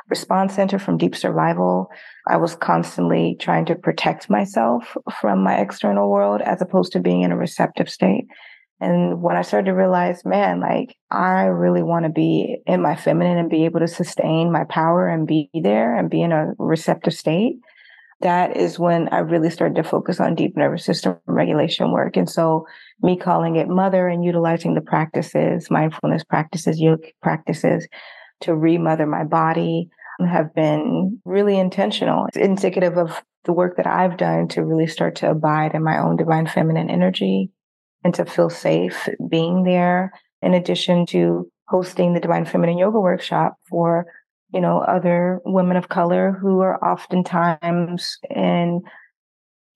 response 0.09 0.53
center 0.53 0.79
from 0.79 0.97
deep 0.97 1.15
survival. 1.15 1.89
I 2.27 2.37
was 2.37 2.55
constantly 2.55 3.35
trying 3.39 3.65
to 3.65 3.75
protect 3.75 4.29
myself 4.29 4.95
from 5.19 5.43
my 5.43 5.59
external 5.59 6.09
world 6.09 6.41
as 6.41 6.61
opposed 6.61 6.93
to 6.93 6.99
being 6.99 7.21
in 7.21 7.31
a 7.31 7.37
receptive 7.37 7.89
state. 7.89 8.25
And 8.79 9.21
when 9.21 9.35
I 9.35 9.41
started 9.41 9.65
to 9.65 9.75
realize, 9.75 10.23
man, 10.23 10.61
like 10.61 10.95
I 11.09 11.45
really 11.45 11.81
want 11.81 12.05
to 12.05 12.11
be 12.11 12.59
in 12.67 12.81
my 12.81 12.95
feminine 12.95 13.37
and 13.37 13.49
be 13.49 13.65
able 13.65 13.79
to 13.79 13.87
sustain 13.87 14.51
my 14.51 14.65
power 14.65 15.07
and 15.07 15.27
be 15.27 15.49
there 15.53 15.97
and 15.97 16.09
be 16.09 16.21
in 16.21 16.31
a 16.31 16.51
receptive 16.59 17.13
state, 17.13 17.55
that 18.21 18.55
is 18.55 18.79
when 18.79 19.09
I 19.09 19.19
really 19.19 19.49
started 19.49 19.75
to 19.75 19.89
focus 19.89 20.19
on 20.19 20.35
deep 20.35 20.55
nervous 20.55 20.85
system 20.85 21.17
regulation 21.25 21.91
work. 21.91 22.17
And 22.17 22.29
so 22.29 22.65
me 23.01 23.17
calling 23.17 23.55
it 23.55 23.67
mother 23.67 24.07
and 24.07 24.23
utilizing 24.23 24.75
the 24.75 24.81
practices, 24.81 25.69
mindfulness 25.71 26.23
practices, 26.23 26.79
yoga 26.79 27.07
practices 27.21 27.87
to 28.41 28.55
remother 28.55 29.05
my 29.05 29.23
body 29.23 29.89
have 30.25 30.53
been 30.55 31.21
really 31.25 31.59
intentional. 31.59 32.25
It's 32.25 32.37
indicative 32.37 32.97
of 32.97 33.21
the 33.45 33.53
work 33.53 33.77
that 33.77 33.87
I've 33.87 34.17
done 34.17 34.47
to 34.49 34.65
really 34.65 34.87
start 34.87 35.15
to 35.17 35.29
abide 35.29 35.73
in 35.73 35.83
my 35.83 35.99
own 35.99 36.17
divine 36.17 36.47
feminine 36.47 36.89
energy 36.89 37.49
and 38.03 38.13
to 38.15 38.25
feel 38.25 38.49
safe 38.49 39.07
being 39.29 39.63
there, 39.63 40.11
in 40.41 40.53
addition 40.53 41.05
to 41.07 41.49
hosting 41.67 42.13
the 42.13 42.19
divine 42.19 42.45
feminine 42.45 42.77
yoga 42.77 42.99
workshop 42.99 43.55
for 43.69 44.05
you 44.53 44.61
know 44.61 44.79
other 44.79 45.39
women 45.45 45.77
of 45.77 45.89
color 45.89 46.37
who 46.41 46.61
are 46.61 46.83
oftentimes 46.83 48.17
in 48.29 48.81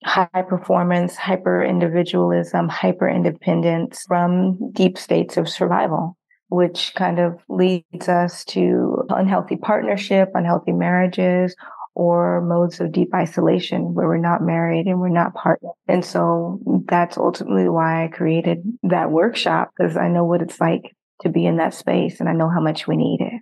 high 0.05 0.43
performance 0.47 1.15
hyper 1.15 1.63
individualism 1.63 2.67
hyper 2.69 3.07
independence 3.07 4.03
from 4.07 4.71
deep 4.71 4.97
states 4.97 5.37
of 5.37 5.49
survival 5.49 6.17
which 6.51 6.91
kind 6.95 7.17
of 7.17 7.39
leads 7.47 8.09
us 8.09 8.43
to 8.43 9.05
unhealthy 9.09 9.55
partnership, 9.55 10.31
unhealthy 10.35 10.73
marriages, 10.73 11.55
or 11.95 12.41
modes 12.41 12.81
of 12.81 12.91
deep 12.91 13.15
isolation 13.15 13.93
where 13.93 14.05
we're 14.05 14.17
not 14.17 14.43
married 14.43 14.85
and 14.85 14.99
we're 14.99 15.07
not 15.07 15.33
partnered. 15.33 15.71
And 15.87 16.03
so 16.03 16.59
that's 16.87 17.17
ultimately 17.17 17.69
why 17.69 18.03
I 18.03 18.09
created 18.09 18.63
that 18.83 19.11
workshop 19.11 19.71
because 19.75 19.95
I 19.95 20.09
know 20.09 20.25
what 20.25 20.41
it's 20.41 20.59
like 20.59 20.93
to 21.21 21.29
be 21.29 21.45
in 21.45 21.55
that 21.57 21.73
space 21.73 22.19
and 22.19 22.27
I 22.27 22.33
know 22.33 22.49
how 22.49 22.59
much 22.61 22.85
we 22.85 22.97
need 22.97 23.21
it. 23.21 23.41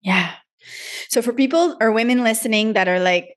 Yeah. 0.00 0.30
So 1.10 1.20
for 1.20 1.34
people 1.34 1.76
or 1.78 1.92
women 1.92 2.24
listening 2.24 2.72
that 2.72 2.88
are 2.88 3.00
like, 3.00 3.36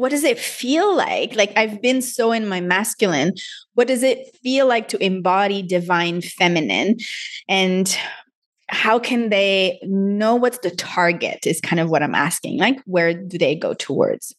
what 0.00 0.10
does 0.10 0.24
it 0.24 0.38
feel 0.38 0.96
like? 0.96 1.34
Like 1.34 1.52
I've 1.56 1.82
been 1.82 2.00
so 2.00 2.32
in 2.32 2.48
my 2.48 2.62
masculine. 2.62 3.34
What 3.74 3.86
does 3.86 4.02
it 4.02 4.34
feel 4.42 4.66
like 4.66 4.88
to 4.88 5.04
embody 5.04 5.60
divine 5.60 6.22
feminine? 6.22 6.96
And 7.50 7.94
how 8.68 8.98
can 8.98 9.28
they 9.28 9.78
know 9.82 10.36
what's 10.36 10.60
the 10.60 10.70
target 10.70 11.46
is 11.46 11.60
kind 11.60 11.80
of 11.80 11.90
what 11.90 12.02
I'm 12.02 12.14
asking. 12.14 12.58
Like 12.58 12.80
where 12.86 13.12
do 13.12 13.36
they 13.36 13.54
go 13.54 13.74
towards? 13.74 14.34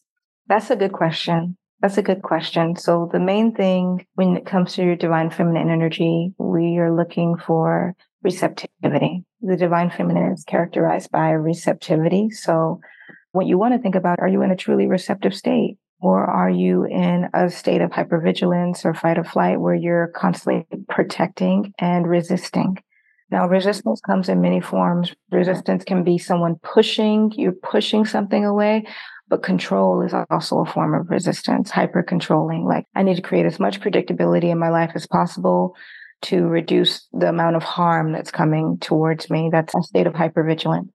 That's 0.48 0.68
a 0.70 0.74
good 0.74 0.92
question. 0.92 1.56
That's 1.80 1.98
a 1.98 2.02
good 2.02 2.22
question. 2.22 2.74
So 2.74 3.08
the 3.12 3.20
main 3.20 3.54
thing 3.54 4.04
when 4.14 4.36
it 4.36 4.46
comes 4.46 4.74
to 4.74 4.82
your 4.82 4.96
divine 4.96 5.30
feminine 5.30 5.70
energy, 5.70 6.32
we 6.38 6.78
are 6.78 6.92
looking 6.92 7.36
for 7.36 7.94
receptivity. 8.24 9.24
The 9.42 9.56
divine 9.56 9.90
feminine 9.90 10.32
is 10.32 10.42
characterized 10.42 11.12
by 11.12 11.30
receptivity. 11.30 12.30
So 12.30 12.80
what 13.32 13.46
you 13.46 13.58
want 13.58 13.74
to 13.74 13.80
think 13.80 13.94
about, 13.94 14.20
are 14.20 14.28
you 14.28 14.42
in 14.42 14.50
a 14.50 14.56
truly 14.56 14.86
receptive 14.86 15.34
state? 15.34 15.76
Or 16.00 16.24
are 16.24 16.50
you 16.50 16.84
in 16.84 17.28
a 17.32 17.48
state 17.48 17.80
of 17.80 17.90
hypervigilance 17.90 18.84
or 18.84 18.92
fight 18.92 19.18
or 19.18 19.24
flight 19.24 19.60
where 19.60 19.74
you're 19.74 20.08
constantly 20.08 20.66
protecting 20.88 21.72
and 21.78 22.08
resisting? 22.08 22.78
Now, 23.30 23.46
resistance 23.48 24.00
comes 24.00 24.28
in 24.28 24.40
many 24.40 24.60
forms. 24.60 25.14
Resistance 25.30 25.84
can 25.84 26.04
be 26.04 26.18
someone 26.18 26.56
pushing, 26.62 27.32
you're 27.36 27.52
pushing 27.52 28.04
something 28.04 28.44
away, 28.44 28.84
but 29.28 29.42
control 29.42 30.02
is 30.02 30.12
also 30.28 30.58
a 30.58 30.66
form 30.66 30.92
of 30.92 31.08
resistance, 31.08 31.70
hyper 31.70 32.02
controlling. 32.02 32.66
Like, 32.66 32.84
I 32.94 33.02
need 33.02 33.16
to 33.16 33.22
create 33.22 33.46
as 33.46 33.58
much 33.58 33.80
predictability 33.80 34.50
in 34.50 34.58
my 34.58 34.68
life 34.68 34.90
as 34.94 35.06
possible 35.06 35.74
to 36.22 36.46
reduce 36.46 37.06
the 37.12 37.28
amount 37.28 37.56
of 37.56 37.62
harm 37.62 38.12
that's 38.12 38.30
coming 38.30 38.76
towards 38.80 39.30
me. 39.30 39.48
That's 39.50 39.74
a 39.74 39.82
state 39.82 40.06
of 40.06 40.14
hypervigilance. 40.14 40.90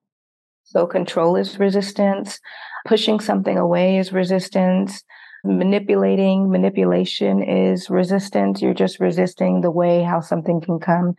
So 0.70 0.86
control 0.86 1.36
is 1.36 1.58
resistance. 1.58 2.40
Pushing 2.86 3.20
something 3.20 3.56
away 3.56 3.98
is 3.98 4.12
resistance. 4.12 5.02
Manipulating, 5.44 6.50
manipulation 6.50 7.42
is 7.42 7.88
resistance. 7.88 8.60
You're 8.60 8.74
just 8.74 9.00
resisting 9.00 9.62
the 9.62 9.70
way 9.70 10.02
how 10.02 10.20
something 10.20 10.60
can 10.60 10.78
come 10.78 11.14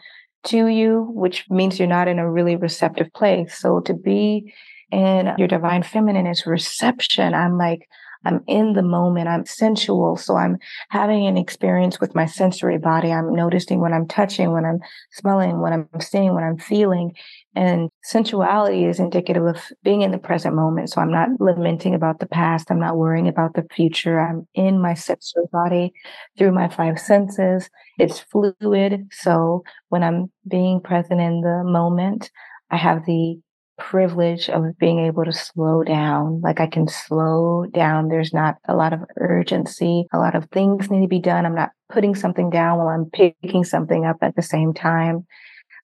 to 0.46 0.68
you, 0.68 1.10
which 1.13 1.46
means 1.50 1.79
you're 1.79 1.88
not 1.88 2.08
in 2.08 2.20
a 2.20 2.29
really 2.29 2.56
receptive 2.56 3.12
place. 3.13 3.58
So 3.58 3.79
to 3.82 3.94
be 3.94 4.53
in 4.91 5.34
your 5.38 5.48
divine 5.48 5.84
feminine 5.84 6.27
is 6.27 6.46
reception. 6.46 7.34
I'm 7.34 7.58
like, 7.58 7.88
I'm 8.25 8.44
in 8.48 8.74
the 8.74 8.84
moment. 8.84 9.29
I'm 9.29 9.46
sensual. 9.46 10.18
So 10.18 10.36
I'm 10.36 10.58
having 10.89 11.25
an 11.25 11.38
experience 11.38 12.00
with 12.00 12.15
my 12.15 12.25
sensory 12.25 12.77
body. 12.77 13.12
I'm 13.12 13.34
noticing 13.34 13.79
when 13.79 13.94
I'm 13.94 14.08
touching, 14.08 14.51
when 14.51 14.65
I'm 14.65 14.79
smelling, 15.12 15.62
when 15.62 15.74
I'm 15.74 15.88
seeing, 16.01 16.34
when 16.34 16.44
I'm 16.44 16.58
feeling. 16.58 17.15
And 17.56 17.89
sensuality 18.03 18.86
is 18.86 19.00
indicative 19.00 19.44
of 19.44 19.58
being 19.84 20.01
in 20.01 20.12
the 20.12 20.18
present 20.18 20.56
moment. 20.56 20.89
So 20.91 21.01
I'm 21.01 21.12
not 21.12 21.29
lamenting 21.39 21.96
about 21.96 22.20
the 22.20 22.27
past. 22.27 22.70
I'm 22.70 22.79
not 22.79 22.98
worrying 22.98 23.27
about 23.27 23.56
the 23.56 23.65
future. 23.74 24.20
I'm 24.20 24.48
in 24.53 24.79
my 24.79 24.94
sensory 24.94 25.46
body 25.51 25.91
through 26.38 26.51
my 26.51 26.70
five 26.70 27.00
senses. 27.00 27.70
It's 27.98 28.20
fluid. 28.20 29.08
So 29.12 29.63
when 29.89 30.03
I'm 30.03 30.32
being 30.48 30.79
present 30.79 31.22
in 31.22 31.41
the 31.41 31.63
moment, 31.65 32.29
I 32.70 32.77
have 32.77 33.06
the 33.06 33.39
privilege 33.79 34.50
of 34.50 34.77
being 34.77 35.00
able 35.00 35.25
to 35.25 35.32
slow 35.32 35.84
down. 35.84 36.41
Like 36.41 36.60
I 36.60 36.68
can 36.68 36.88
slow 36.88 37.65
down. 37.74 38.10
There's 38.10 38.34
not 38.34 38.58
a 38.68 38.75
lot 38.75 38.94
of 38.94 39.00
urgency. 39.18 40.06
A 40.13 40.20
lot 40.20 40.36
of 40.36 40.50
things 40.51 40.91
need 40.91 41.01
to 41.01 41.08
be 41.08 41.20
done. 41.20 41.46
I'm 41.46 41.56
not 41.56 41.72
putting 41.89 42.13
something 42.13 42.50
down 42.50 42.77
while 42.77 42.89
I'm 42.89 43.10
picking 43.10 43.63
something 43.63 44.06
up 44.06 44.18
at 44.22 44.36
the 44.36 44.41
same 44.41 44.74
time. 44.74 45.25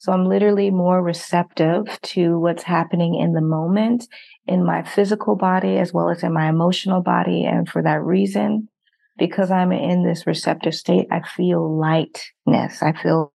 So 0.06 0.12
I'm 0.12 0.26
literally 0.28 0.70
more 0.70 1.02
receptive 1.02 2.00
to 2.04 2.38
what's 2.38 2.62
happening 2.62 3.16
in 3.16 3.34
the 3.34 3.42
moment 3.42 4.08
in 4.46 4.64
my 4.64 4.84
physical 4.84 5.36
body 5.36 5.80
as 5.80 5.94
well 5.94 6.12
as 6.12 6.22
in 6.22 6.32
my 6.32 6.48
emotional 6.48 7.02
body. 7.02 7.44
And 7.44 7.68
for 7.68 7.82
that 7.82 8.04
reason, 8.04 8.70
because 9.18 9.50
I'm 9.50 9.72
in 9.72 10.06
this 10.06 10.28
receptive 10.28 10.76
state, 10.76 11.08
I 11.10 11.28
feel 11.28 11.76
lightness. 11.80 12.84
I 12.84 12.94
feel 12.94 13.34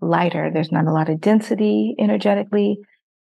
lighter. 0.00 0.50
There's 0.52 0.72
not 0.72 0.88
a 0.88 0.92
lot 0.92 1.08
of 1.08 1.20
density 1.20 1.94
energetically. 2.00 2.78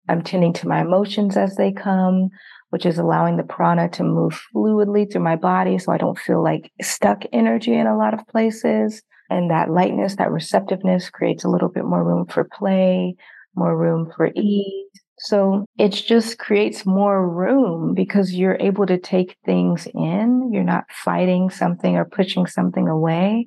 I'm 0.09 0.23
tending 0.23 0.55
to 0.55 0.67
my 0.67 0.81
emotions 0.81 1.37
as 1.37 1.57
they 1.57 1.73
come, 1.73 2.31
which 2.71 2.87
is 2.87 2.97
allowing 2.97 3.37
the 3.37 3.43
prana 3.43 3.91
to 3.91 4.03
move 4.03 4.41
fluidly 4.57 5.13
through 5.13 5.25
my 5.25 5.37
body 5.37 5.77
so 5.77 5.93
I 5.93 5.99
don't 5.99 6.19
feel 6.19 6.43
like 6.43 6.73
stuck 6.81 7.25
energy 7.35 7.75
in 7.75 7.87
a 7.87 7.99
lot 7.99 8.15
of 8.15 8.27
places. 8.29 9.03
And 9.33 9.51
that 9.51 9.71
lightness, 9.71 10.17
that 10.17 10.31
receptiveness 10.31 11.09
creates 11.09 11.43
a 11.43 11.49
little 11.49 11.71
bit 11.71 11.85
more 11.85 12.05
room 12.05 12.27
for 12.27 12.45
play, 12.45 13.15
more 13.55 13.77
room 13.77 14.13
for 14.15 14.31
ease. 14.37 14.87
So 15.19 15.65
it 15.79 15.91
just 15.91 16.39
creates 16.39 16.85
more 16.85 17.27
room 17.29 17.95
because 17.95 18.35
you're 18.35 18.59
able 18.61 18.87
to 18.87 18.99
take 18.99 19.37
things 19.47 19.89
in. 19.95 20.51
You're 20.53 20.65
not 20.65 20.85
fighting 20.91 21.49
something 21.49 21.97
or 21.97 22.05
pushing 22.05 22.47
something 22.47 22.89
away. 22.89 23.47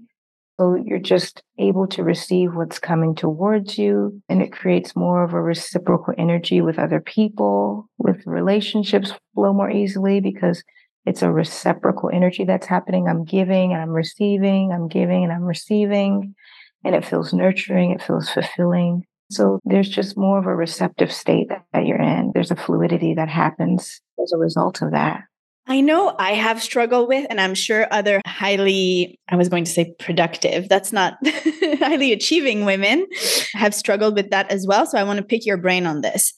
So 0.57 0.75
you're 0.75 0.99
just 0.99 1.43
able 1.59 1.85
to 1.87 2.03
receive 2.03 2.55
what's 2.55 2.79
coming 2.79 3.13
towards 3.13 3.77
you. 3.77 4.21
And 4.29 4.41
it 4.41 4.53
creates 4.53 4.95
more 4.95 5.23
of 5.23 5.33
a 5.33 5.41
reciprocal 5.41 6.13
energy 6.17 6.61
with 6.61 6.79
other 6.79 7.01
people, 7.01 7.89
with 7.97 8.25
relationships 8.25 9.11
flow 9.33 9.53
more 9.53 9.69
easily 9.69 10.21
because 10.21 10.63
it's 11.05 11.21
a 11.21 11.31
reciprocal 11.31 12.09
energy 12.11 12.45
that's 12.45 12.67
happening. 12.67 13.07
I'm 13.07 13.23
giving 13.23 13.73
and 13.73 13.81
I'm 13.81 13.91
receiving, 13.91 14.71
I'm 14.71 14.87
giving 14.87 15.23
and 15.23 15.31
I'm 15.31 15.43
receiving. 15.43 16.35
And 16.83 16.95
it 16.95 17.05
feels 17.05 17.33
nurturing, 17.33 17.91
it 17.91 18.01
feels 18.01 18.29
fulfilling. 18.29 19.05
So 19.31 19.59
there's 19.65 19.89
just 19.89 20.17
more 20.17 20.37
of 20.37 20.45
a 20.45 20.55
receptive 20.55 21.11
state 21.11 21.49
that, 21.49 21.85
you're 21.85 22.01
in. 22.01 22.31
There's 22.33 22.51
a 22.51 22.55
fluidity 22.55 23.15
that 23.15 23.29
happens 23.29 24.01
as 24.21 24.31
a 24.33 24.37
result 24.37 24.81
of 24.81 24.91
that. 24.91 25.21
I 25.67 25.81
know 25.81 26.15
I 26.19 26.33
have 26.33 26.61
struggled 26.61 27.07
with, 27.07 27.25
and 27.29 27.41
I'm 27.41 27.55
sure 27.55 27.87
other 27.89 28.21
highly, 28.27 29.19
I 29.29 29.35
was 29.35 29.49
going 29.49 29.63
to 29.63 29.71
say 29.71 29.95
productive, 29.97 30.69
that's 30.69 30.93
not 30.93 31.17
highly 31.25 32.11
achieving 32.11 32.65
women 32.65 33.07
have 33.53 33.73
struggled 33.73 34.13
with 34.15 34.29
that 34.29 34.51
as 34.51 34.67
well. 34.67 34.85
So 34.85 34.99
I 34.99 35.03
want 35.03 35.17
to 35.17 35.25
pick 35.25 35.43
your 35.43 35.57
brain 35.57 35.87
on 35.87 36.01
this. 36.01 36.33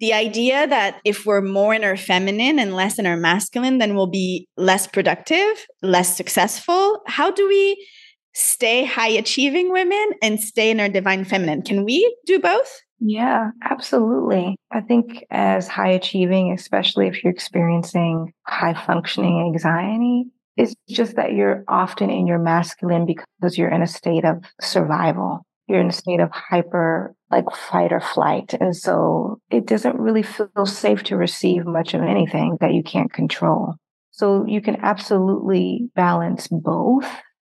The 0.00 0.14
idea 0.14 0.66
that 0.66 1.00
if 1.04 1.26
we're 1.26 1.42
more 1.42 1.74
in 1.74 1.84
our 1.84 1.96
feminine 1.96 2.58
and 2.58 2.74
less 2.74 2.98
in 2.98 3.06
our 3.06 3.18
masculine, 3.18 3.78
then 3.78 3.94
we'll 3.94 4.06
be 4.06 4.48
less 4.56 4.86
productive, 4.86 5.66
less 5.82 6.16
successful. 6.16 7.02
How 7.06 7.30
do 7.30 7.46
we 7.46 7.86
stay 8.32 8.84
high 8.84 9.08
achieving 9.08 9.70
women 9.72 10.12
and 10.22 10.40
stay 10.40 10.70
in 10.70 10.80
our 10.80 10.88
divine 10.88 11.24
feminine? 11.24 11.62
Can 11.62 11.84
we 11.84 12.16
do 12.26 12.38
both? 12.38 12.80
Yeah, 13.00 13.50
absolutely. 13.62 14.56
I 14.70 14.80
think 14.80 15.24
as 15.30 15.68
high 15.68 15.90
achieving, 15.90 16.52
especially 16.52 17.06
if 17.06 17.22
you're 17.22 17.32
experiencing 17.32 18.32
high 18.46 18.74
functioning 18.74 19.52
anxiety, 19.52 20.24
it's 20.56 20.74
just 20.88 21.16
that 21.16 21.32
you're 21.32 21.64
often 21.68 22.10
in 22.10 22.26
your 22.26 22.38
masculine 22.38 23.06
because 23.06 23.56
you're 23.56 23.70
in 23.70 23.82
a 23.82 23.86
state 23.86 24.24
of 24.24 24.44
survival. 24.60 25.46
You're 25.70 25.80
in 25.80 25.90
a 25.90 25.92
state 25.92 26.18
of 26.18 26.30
hyper, 26.32 27.14
like 27.30 27.44
fight 27.54 27.92
or 27.92 28.00
flight. 28.00 28.54
And 28.60 28.74
so 28.74 29.40
it 29.50 29.66
doesn't 29.66 30.00
really 30.00 30.24
feel 30.24 30.66
safe 30.66 31.04
to 31.04 31.16
receive 31.16 31.64
much 31.64 31.94
of 31.94 32.02
anything 32.02 32.58
that 32.60 32.74
you 32.74 32.82
can't 32.82 33.12
control. 33.12 33.76
So 34.10 34.44
you 34.46 34.60
can 34.60 34.76
absolutely 34.82 35.88
balance 35.94 36.48
both 36.48 37.06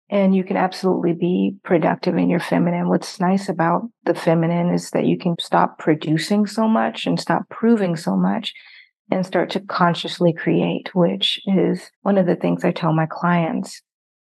and 0.09 0.37
you 0.37 0.45
can 0.45 0.57
absolutely 0.57 1.15
be 1.15 1.57
productive 1.65 2.17
in 2.17 2.31
your 2.31 2.39
feminine. 2.39 2.89
What's 2.89 3.19
nice 3.19 3.49
about 3.49 3.83
the 4.05 4.15
feminine 4.15 4.73
is 4.73 4.91
that 4.91 5.07
you 5.07 5.19
can 5.19 5.35
stop 5.41 5.79
producing 5.79 6.47
so 6.47 6.69
much 6.69 7.07
and 7.07 7.19
stop 7.19 7.49
proving 7.49 7.97
so 7.97 8.15
much 8.15 8.53
and 9.11 9.27
start 9.27 9.51
to 9.51 9.61
consciously 9.61 10.33
create, 10.33 10.95
which 10.95 11.41
is 11.47 11.91
one 12.03 12.19
of 12.19 12.27
the 12.27 12.37
things 12.37 12.65
I 12.65 12.71
tell 12.71 12.93
my 12.93 13.07
clients. 13.11 13.83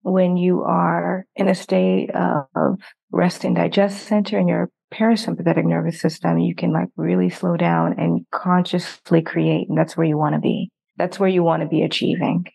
When 0.02 0.36
you 0.36 0.62
are 0.62 1.26
in 1.34 1.48
a 1.48 1.54
state 1.54 2.10
of 2.14 2.78
rest 3.12 3.44
and 3.44 3.56
digest 3.56 4.06
center 4.06 4.38
in 4.38 4.48
your 4.48 4.70
parasympathetic 4.92 5.64
nervous 5.64 6.00
system, 6.00 6.38
you 6.38 6.54
can 6.54 6.72
like 6.72 6.88
really 6.96 7.30
slow 7.30 7.56
down 7.56 7.94
and 7.98 8.26
consciously 8.32 9.22
create. 9.22 9.68
And 9.68 9.78
that's 9.78 9.96
where 9.96 10.06
you 10.06 10.18
want 10.18 10.34
to 10.34 10.40
be. 10.40 10.70
That's 10.96 11.18
where 11.18 11.28
you 11.28 11.42
want 11.42 11.62
to 11.62 11.68
be 11.68 11.82
achieving 11.82 12.46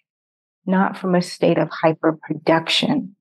not 0.65 0.97
from 0.97 1.15
a 1.15 1.21
state 1.21 1.57
of 1.57 1.69
hyper 1.69 2.17
production, 2.21 3.15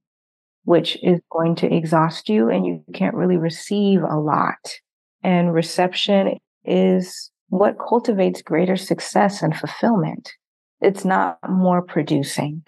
which 0.64 0.96
is 1.02 1.20
going 1.30 1.56
to 1.56 1.72
exhaust 1.72 2.28
you 2.28 2.48
and 2.48 2.66
you 2.66 2.82
can't 2.94 3.14
really 3.14 3.36
receive 3.36 4.00
a 4.02 4.18
lot. 4.18 4.78
And 5.22 5.52
reception 5.52 6.38
is 6.64 7.30
what 7.48 7.78
cultivates 7.78 8.42
greater 8.42 8.76
success 8.76 9.42
and 9.42 9.56
fulfillment. 9.56 10.32
It's 10.80 11.04
not 11.04 11.38
more 11.48 11.82
producing, 11.82 12.62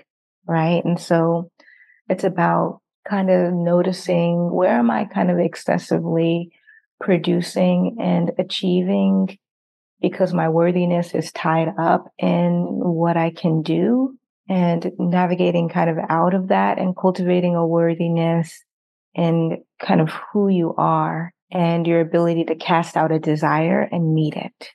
right? 0.46 0.85
And 0.85 1.00
so 1.00 1.50
it's 2.09 2.24
about 2.24 2.81
kind 3.09 3.31
of 3.31 3.53
noticing 3.53 4.51
where 4.53 4.79
am 4.79 4.90
I 4.90 5.05
kind 5.05 5.31
of 5.31 5.38
excessively 5.38 6.53
producing 7.01 7.97
and 8.01 8.33
achieving 8.38 9.38
because 10.01 10.35
my 10.35 10.49
worthiness 10.49 11.14
is 11.14 11.33
tied 11.33 11.69
up 11.79 12.12
in 12.19 12.66
what 12.69 13.16
I 13.16 13.31
can 13.31 13.62
do 13.62 14.19
and 14.49 14.92
navigating 14.99 15.69
kind 15.69 15.90
of 15.90 15.97
out 16.09 16.35
of 16.35 16.49
that 16.49 16.79
and 16.79 16.97
cultivating 16.97 17.57
a 17.57 17.66
worthiness 17.66 18.64
and 19.14 19.59
kind 19.81 20.01
of 20.01 20.11
who 20.33 20.49
you 20.49 20.75
are 20.77 21.33
and 21.51 21.87
your 21.87 22.01
ability 22.01 22.45
to 22.45 22.55
cast 22.55 22.97
out 22.97 23.12
a 23.12 23.19
desire 23.19 23.88
and 23.90 24.14
meet 24.14 24.35
it. 24.35 24.71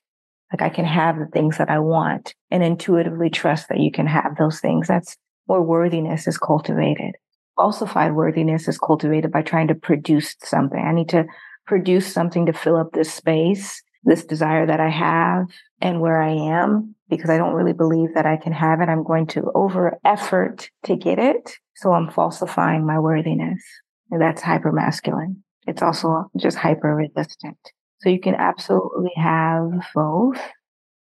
Like 0.51 0.61
I 0.61 0.69
can 0.69 0.85
have 0.85 1.17
the 1.17 1.27
things 1.27 1.57
that 1.57 1.69
I 1.69 1.79
want 1.79 2.33
and 2.49 2.63
intuitively 2.63 3.29
trust 3.29 3.69
that 3.69 3.79
you 3.79 3.91
can 3.91 4.07
have 4.07 4.35
those 4.37 4.59
things. 4.59 4.87
That's 4.87 5.15
where 5.45 5.61
worthiness 5.61 6.27
is 6.27 6.37
cultivated. 6.37 7.15
Falsified 7.55 8.13
worthiness 8.13 8.67
is 8.67 8.77
cultivated 8.77 9.31
by 9.31 9.41
trying 9.41 9.67
to 9.67 9.75
produce 9.75 10.35
something. 10.41 10.79
I 10.79 10.93
need 10.93 11.09
to 11.09 11.25
produce 11.67 12.11
something 12.11 12.45
to 12.45 12.53
fill 12.53 12.77
up 12.77 12.91
this 12.93 13.13
space, 13.13 13.81
this 14.03 14.25
desire 14.25 14.65
that 14.65 14.79
I 14.79 14.89
have 14.89 15.47
and 15.79 16.01
where 16.01 16.21
I 16.21 16.31
am 16.31 16.95
because 17.09 17.29
I 17.29 17.37
don't 17.37 17.53
really 17.53 17.73
believe 17.73 18.13
that 18.15 18.25
I 18.25 18.37
can 18.37 18.53
have 18.53 18.81
it. 18.81 18.89
I'm 18.89 19.03
going 19.03 19.27
to 19.27 19.51
over 19.53 19.97
effort 20.03 20.69
to 20.85 20.95
get 20.95 21.19
it. 21.19 21.57
So 21.75 21.93
I'm 21.93 22.09
falsifying 22.09 22.85
my 22.85 22.99
worthiness. 22.99 23.63
And 24.09 24.21
that's 24.21 24.41
hyper 24.41 24.71
masculine. 24.71 25.43
It's 25.67 25.81
also 25.81 26.29
just 26.37 26.57
hyper 26.57 26.95
resistant. 26.95 27.57
So 28.01 28.09
you 28.09 28.19
can 28.19 28.35
absolutely 28.35 29.11
have 29.15 29.69
both 29.93 30.39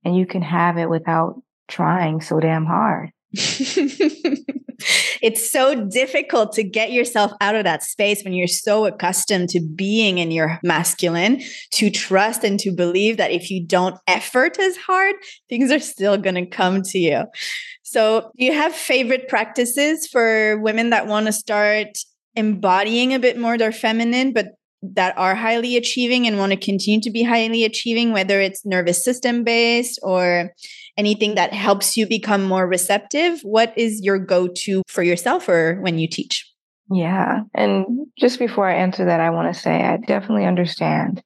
and 0.04 0.16
you 0.16 0.26
can 0.26 0.42
have 0.42 0.78
it 0.78 0.88
without 0.88 1.42
trying 1.68 2.20
so 2.20 2.38
damn 2.38 2.64
hard. 2.64 3.10
it's 5.22 5.50
so 5.50 5.86
difficult 5.86 6.52
to 6.52 6.62
get 6.62 6.92
yourself 6.92 7.32
out 7.40 7.54
of 7.54 7.64
that 7.64 7.82
space 7.82 8.22
when 8.22 8.32
you're 8.32 8.46
so 8.46 8.86
accustomed 8.86 9.48
to 9.50 9.60
being 9.60 10.18
in 10.18 10.30
your 10.30 10.58
masculine 10.62 11.42
to 11.72 11.90
trust 11.90 12.44
and 12.44 12.58
to 12.60 12.70
believe 12.70 13.16
that 13.16 13.30
if 13.30 13.50
you 13.50 13.64
don't 13.64 13.96
effort 14.06 14.58
as 14.58 14.76
hard, 14.76 15.14
things 15.48 15.70
are 15.70 15.80
still 15.80 16.16
going 16.16 16.34
to 16.34 16.46
come 16.46 16.82
to 16.82 16.98
you. 16.98 17.24
So, 17.82 18.30
do 18.38 18.44
you 18.44 18.52
have 18.52 18.74
favorite 18.74 19.28
practices 19.28 20.06
for 20.06 20.58
women 20.60 20.90
that 20.90 21.06
want 21.06 21.26
to 21.26 21.32
start 21.32 21.98
embodying 22.34 23.14
a 23.14 23.18
bit 23.18 23.38
more 23.38 23.56
their 23.56 23.72
feminine, 23.72 24.32
but 24.32 24.48
that 24.82 25.16
are 25.16 25.34
highly 25.34 25.76
achieving 25.76 26.26
and 26.26 26.38
want 26.38 26.52
to 26.52 26.56
continue 26.56 27.00
to 27.00 27.10
be 27.10 27.22
highly 27.22 27.64
achieving, 27.64 28.12
whether 28.12 28.40
it's 28.40 28.64
nervous 28.64 29.04
system 29.04 29.42
based 29.42 29.98
or 30.02 30.52
anything 30.96 31.34
that 31.34 31.52
helps 31.52 31.96
you 31.96 32.06
become 32.06 32.44
more 32.44 32.66
receptive? 32.66 33.40
What 33.42 33.76
is 33.76 34.00
your 34.02 34.18
go 34.18 34.48
to 34.48 34.82
for 34.88 35.02
yourself 35.02 35.48
or 35.48 35.80
when 35.80 35.98
you 35.98 36.08
teach? 36.08 36.50
Yeah. 36.90 37.40
And 37.54 38.06
just 38.18 38.38
before 38.38 38.68
I 38.68 38.76
answer 38.76 39.04
that, 39.04 39.20
I 39.20 39.30
want 39.30 39.52
to 39.52 39.60
say 39.60 39.82
I 39.82 39.96
definitely 39.96 40.46
understand. 40.46 41.22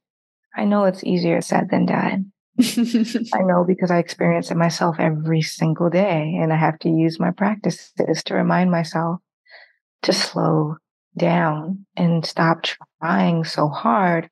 I 0.56 0.64
know 0.64 0.84
it's 0.84 1.04
easier 1.04 1.40
said 1.40 1.68
than 1.70 1.86
done. 1.86 2.32
I 2.60 3.42
know 3.42 3.64
because 3.66 3.90
I 3.90 3.98
experience 3.98 4.50
it 4.50 4.56
myself 4.56 4.96
every 4.98 5.42
single 5.42 5.88
day, 5.88 6.36
and 6.40 6.52
I 6.52 6.56
have 6.56 6.78
to 6.80 6.88
use 6.88 7.20
my 7.20 7.30
practices 7.30 8.22
to 8.24 8.34
remind 8.34 8.70
myself 8.70 9.20
to 10.02 10.12
slow 10.12 10.76
down 11.16 11.86
and 11.96 12.24
stop 12.24 12.64
trying 13.00 13.44
so 13.44 13.68
hard. 13.68 14.28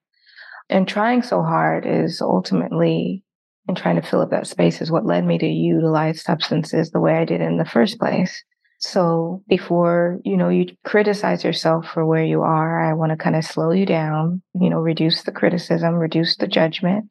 And 0.70 0.86
trying 0.86 1.22
so 1.22 1.42
hard 1.42 1.86
is 1.86 2.20
ultimately, 2.20 3.24
and 3.68 3.76
trying 3.76 4.00
to 4.00 4.02
fill 4.02 4.22
up 4.22 4.30
that 4.30 4.46
space 4.46 4.80
is 4.80 4.90
what 4.90 5.06
led 5.06 5.24
me 5.24 5.38
to 5.38 5.46
utilize 5.46 6.22
substances 6.22 6.90
the 6.90 7.00
way 7.00 7.16
I 7.18 7.24
did 7.24 7.40
in 7.42 7.58
the 7.58 7.64
first 7.64 7.98
place. 7.98 8.42
So 8.80 9.42
before, 9.48 10.20
you 10.24 10.36
know, 10.36 10.48
you 10.48 10.66
criticize 10.84 11.44
yourself 11.44 11.86
for 11.86 12.06
where 12.06 12.24
you 12.24 12.42
are, 12.42 12.80
I 12.80 12.94
want 12.94 13.10
to 13.10 13.16
kind 13.16 13.36
of 13.36 13.44
slow 13.44 13.72
you 13.72 13.84
down, 13.84 14.40
you 14.54 14.70
know, 14.70 14.78
reduce 14.78 15.22
the 15.22 15.32
criticism, 15.32 15.94
reduce 15.94 16.36
the 16.36 16.46
judgment, 16.46 17.06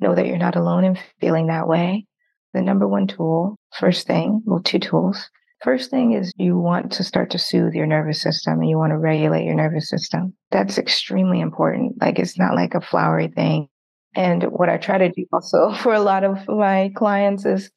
know 0.00 0.14
that 0.14 0.26
you're 0.26 0.36
not 0.36 0.56
alone 0.56 0.84
in 0.84 0.98
feeling 1.20 1.46
that 1.46 1.68
way. 1.68 2.06
The 2.54 2.62
number 2.62 2.88
one 2.88 3.06
tool, 3.06 3.56
first 3.78 4.06
thing, 4.06 4.42
well, 4.44 4.60
two 4.60 4.78
tools. 4.78 5.30
First 5.62 5.90
thing 5.90 6.12
is 6.12 6.32
you 6.36 6.58
want 6.58 6.92
to 6.92 7.04
start 7.04 7.30
to 7.30 7.38
soothe 7.38 7.74
your 7.74 7.86
nervous 7.86 8.20
system 8.20 8.60
and 8.60 8.68
you 8.68 8.76
want 8.76 8.90
to 8.90 8.98
regulate 8.98 9.44
your 9.44 9.54
nervous 9.54 9.88
system. 9.88 10.34
That's 10.50 10.76
extremely 10.76 11.40
important. 11.40 12.00
Like 12.00 12.18
it's 12.18 12.38
not 12.38 12.54
like 12.54 12.74
a 12.74 12.80
flowery 12.80 13.28
thing. 13.28 13.68
And 14.16 14.44
what 14.44 14.70
I 14.70 14.78
try 14.78 14.98
to 14.98 15.12
do 15.12 15.26
also 15.32 15.72
for 15.82 15.94
a 15.94 16.00
lot 16.00 16.24
of 16.24 16.48
my 16.48 16.90
clients 16.96 17.44
is 17.44 17.70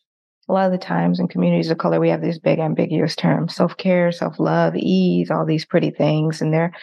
a 0.47 0.53
lot 0.53 0.65
of 0.65 0.71
the 0.71 0.79
times 0.79 1.19
in 1.19 1.27
communities 1.27 1.69
of 1.69 1.77
color, 1.77 1.99
we 1.99 2.09
have 2.09 2.21
these 2.21 2.39
big 2.39 2.57
ambiguous 2.57 3.15
terms 3.15 3.55
self 3.55 3.77
care, 3.77 4.11
self 4.11 4.39
love, 4.39 4.75
ease, 4.75 5.29
all 5.29 5.45
these 5.45 5.65
pretty 5.65 5.91
things. 5.91 6.41
And 6.41 6.51
they're 6.51 6.73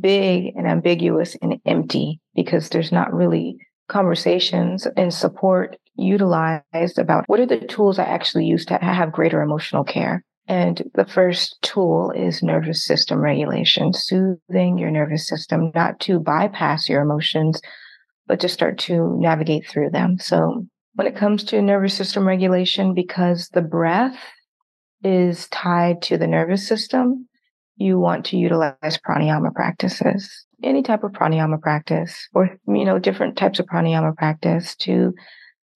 big 0.00 0.54
and 0.56 0.66
ambiguous 0.66 1.36
and 1.42 1.60
empty 1.66 2.20
because 2.34 2.70
there's 2.70 2.92
not 2.92 3.12
really 3.12 3.58
conversations 3.88 4.86
and 4.96 5.12
support 5.12 5.76
utilized 5.96 6.98
about 6.98 7.24
what 7.26 7.40
are 7.40 7.46
the 7.46 7.58
tools 7.58 7.98
I 7.98 8.04
actually 8.04 8.46
use 8.46 8.64
to 8.66 8.78
have 8.78 9.12
greater 9.12 9.42
emotional 9.42 9.84
care. 9.84 10.22
And 10.48 10.82
the 10.94 11.06
first 11.06 11.58
tool 11.62 12.12
is 12.12 12.42
nervous 12.42 12.84
system 12.84 13.18
regulation, 13.18 13.92
soothing 13.92 14.78
your 14.78 14.90
nervous 14.90 15.26
system, 15.26 15.72
not 15.74 15.98
to 16.00 16.20
bypass 16.20 16.88
your 16.88 17.02
emotions, 17.02 17.60
but 18.26 18.40
to 18.40 18.48
start 18.48 18.78
to 18.78 19.16
navigate 19.18 19.66
through 19.68 19.90
them. 19.90 20.18
So 20.18 20.66
when 20.94 21.06
it 21.06 21.16
comes 21.16 21.44
to 21.44 21.62
nervous 21.62 21.94
system 21.94 22.26
regulation, 22.26 22.94
because 22.94 23.48
the 23.48 23.62
breath 23.62 24.18
is 25.02 25.46
tied 25.48 26.02
to 26.02 26.18
the 26.18 26.26
nervous 26.26 26.66
system, 26.66 27.28
you 27.76 27.98
want 27.98 28.24
to 28.26 28.36
utilize 28.36 28.98
pranayama 29.06 29.54
practices 29.54 30.46
any 30.62 30.82
type 30.82 31.04
of 31.04 31.12
pranayama 31.12 31.60
practice 31.60 32.28
or, 32.34 32.56
you 32.66 32.84
know, 32.84 32.98
different 32.98 33.36
types 33.36 33.58
of 33.58 33.66
pranayama 33.66 34.16
practice 34.16 34.74
to 34.76 35.12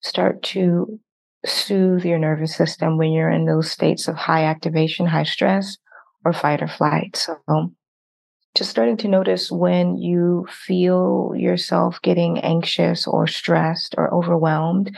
start 0.03 0.43
to 0.43 0.99
soothe 1.45 2.05
your 2.05 2.19
nervous 2.19 2.55
system 2.55 2.97
when 2.97 3.13
you're 3.13 3.31
in 3.31 3.47
those 3.47 3.71
states 3.71 4.09
of 4.09 4.17
high 4.17 4.45
activation, 4.45 5.07
high 5.07 5.25
stress, 5.25 5.77
or 6.25 6.33
fight 6.33 6.63
or 6.63 6.69
flight. 6.69 7.17
So 7.17 7.73
just 8.55 8.71
starting 8.71 8.97
to 8.99 9.09
notice 9.09 9.51
when 9.51 9.97
you 9.97 10.47
feel 10.51 11.33
yourself 11.37 12.01
getting 12.03 12.39
anxious 12.41 13.07
or 13.07 13.27
stressed 13.27 13.95
or 13.97 14.13
overwhelmed, 14.13 14.97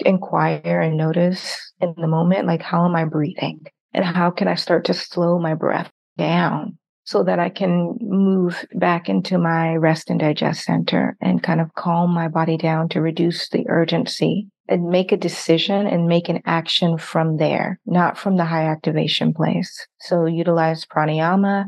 inquire 0.00 0.80
and 0.80 0.96
notice 0.96 1.72
in 1.80 1.94
the 1.96 2.06
moment, 2.06 2.46
like, 2.46 2.62
how 2.62 2.84
am 2.84 2.94
I 2.94 3.04
breathing? 3.04 3.66
And 3.94 4.04
how 4.04 4.30
can 4.30 4.48
I 4.48 4.54
start 4.54 4.84
to 4.86 4.94
slow 4.94 5.38
my 5.38 5.54
breath 5.54 5.90
down 6.18 6.78
so 7.04 7.24
that 7.24 7.38
I 7.38 7.48
can 7.48 7.96
move 8.00 8.64
back 8.74 9.08
into 9.08 9.38
my 9.38 9.74
rest 9.74 10.08
and 10.08 10.20
digest 10.20 10.64
center 10.64 11.16
and 11.20 11.42
kind 11.42 11.60
of 11.60 11.74
calm 11.74 12.10
my 12.10 12.28
body 12.28 12.56
down 12.56 12.88
to 12.90 13.00
reduce 13.00 13.48
the 13.48 13.64
urgency 13.68 14.48
and 14.68 14.88
make 14.88 15.12
a 15.12 15.16
decision 15.16 15.86
and 15.86 16.06
make 16.06 16.28
an 16.28 16.40
action 16.46 16.96
from 16.96 17.38
there, 17.38 17.80
not 17.86 18.16
from 18.16 18.36
the 18.36 18.44
high 18.44 18.64
activation 18.64 19.34
place. 19.34 19.86
So 20.00 20.26
utilize 20.26 20.86
pranayama 20.86 21.66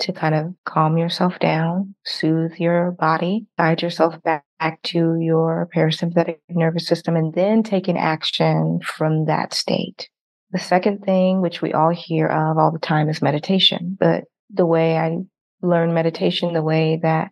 to 0.00 0.12
kind 0.12 0.34
of 0.34 0.54
calm 0.64 0.98
yourself 0.98 1.38
down, 1.38 1.94
soothe 2.04 2.54
your 2.58 2.92
body, 2.92 3.46
guide 3.58 3.82
yourself 3.82 4.20
back, 4.22 4.44
back 4.58 4.82
to 4.82 5.16
your 5.20 5.68
parasympathetic 5.74 6.38
nervous 6.48 6.86
system, 6.86 7.16
and 7.16 7.34
then 7.34 7.62
take 7.62 7.88
an 7.88 7.96
action 7.96 8.80
from 8.84 9.26
that 9.26 9.54
state. 9.54 10.08
The 10.50 10.58
second 10.58 11.04
thing, 11.04 11.40
which 11.40 11.62
we 11.62 11.72
all 11.72 11.90
hear 11.90 12.26
of 12.26 12.58
all 12.58 12.72
the 12.72 12.78
time, 12.78 13.08
is 13.08 13.22
meditation. 13.22 13.96
But 13.98 14.24
the 14.50 14.66
way 14.66 14.96
I 14.96 15.18
learn 15.62 15.94
meditation, 15.94 16.52
the 16.52 16.62
way 16.62 17.00
that 17.02 17.30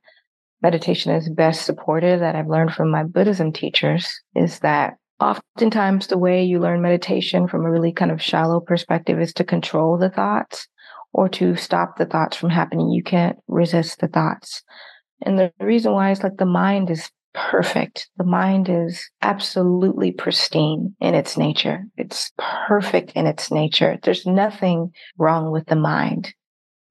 meditation 0.63 1.13
is 1.13 1.29
best 1.29 1.65
supported 1.65 2.21
that 2.21 2.37
I've 2.37 2.49
learned 2.49 2.73
from 2.73 2.91
my 2.91 3.05
Buddhism 3.05 3.53
teachers 3.53 4.13
is 4.35 4.61
that 4.61 4.95
oftentimes 5.21 6.07
the 6.07 6.19
way 6.19 6.45
you 6.45 6.59
learn 6.59 6.83
meditation 6.83 7.47
from 7.47 7.65
a 7.65 7.71
really 7.71 7.93
kind 7.93 8.11
of 8.11 8.23
shallow 8.23 8.61
perspective 8.61 9.21
is 9.21 9.33
to 9.35 9.45
control 9.45 9.99
the 9.99 10.11
thoughts 10.11 10.67
or 11.13 11.29
to 11.29 11.57
stop 11.57 11.97
the 11.97 12.07
thoughts 12.07 12.37
from 12.37 12.51
happening. 12.51 12.91
You 12.91 13.03
can't 13.03 13.37
resist 13.49 14.01
the 14.01 14.09
thoughts. 14.09 14.63
And 15.25 15.39
the 15.39 15.53
reason 15.61 15.93
why 15.93 16.11
is 16.11 16.23
like 16.23 16.37
the 16.39 16.47
mind 16.47 16.91
is 16.91 17.11
perfect. 17.35 18.09
The 18.17 18.25
mind 18.25 18.69
is 18.69 19.09
absolutely 19.23 20.13
pristine 20.13 20.95
in 21.01 21.15
its 21.15 21.37
nature. 21.37 21.85
It's 21.97 22.31
perfect 22.69 23.13
in 23.13 23.27
its 23.27 23.51
nature. 23.51 23.99
There's 24.03 24.27
nothing 24.27 24.91
wrong 25.19 25.51
with 25.51 25.67
the 25.67 25.77
mind 25.77 26.35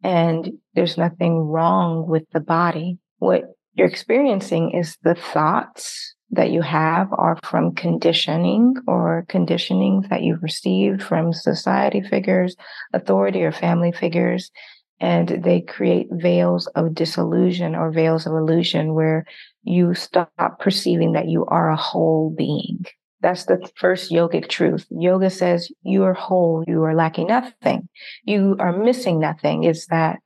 and 0.03 0.51
there's 0.73 0.97
nothing 0.97 1.37
wrong 1.37 2.07
with 2.07 2.23
the 2.33 2.39
body. 2.39 2.97
What 3.19 3.43
you're 3.73 3.87
experiencing 3.87 4.71
is 4.71 4.97
the 5.03 5.15
thoughts 5.15 6.15
that 6.31 6.51
you 6.51 6.61
have 6.61 7.09
are 7.13 7.37
from 7.43 7.75
conditioning 7.75 8.75
or 8.87 9.25
conditioning 9.27 10.05
that 10.09 10.23
you've 10.23 10.43
received 10.43 11.03
from 11.03 11.33
society 11.33 12.01
figures, 12.01 12.55
authority 12.93 13.43
or 13.43 13.51
family 13.51 13.91
figures. 13.91 14.51
And 14.99 15.43
they 15.43 15.61
create 15.61 16.07
veils 16.11 16.67
of 16.67 16.93
disillusion 16.93 17.75
or 17.75 17.91
veils 17.91 18.27
of 18.27 18.33
illusion 18.33 18.93
where 18.93 19.25
you 19.63 19.93
stop 19.93 20.59
perceiving 20.59 21.13
that 21.13 21.27
you 21.27 21.45
are 21.45 21.69
a 21.69 21.75
whole 21.75 22.33
being. 22.37 22.85
That's 23.21 23.45
the 23.45 23.69
first 23.75 24.11
yogic 24.11 24.47
truth. 24.49 24.85
Yoga 24.89 25.29
says 25.29 25.71
you 25.83 26.03
are 26.03 26.13
whole, 26.13 26.63
you 26.67 26.83
are 26.83 26.95
lacking 26.95 27.27
nothing, 27.27 27.87
you 28.23 28.55
are 28.59 28.75
missing 28.75 29.19
nothing, 29.19 29.63
is 29.63 29.85
that 29.87 30.19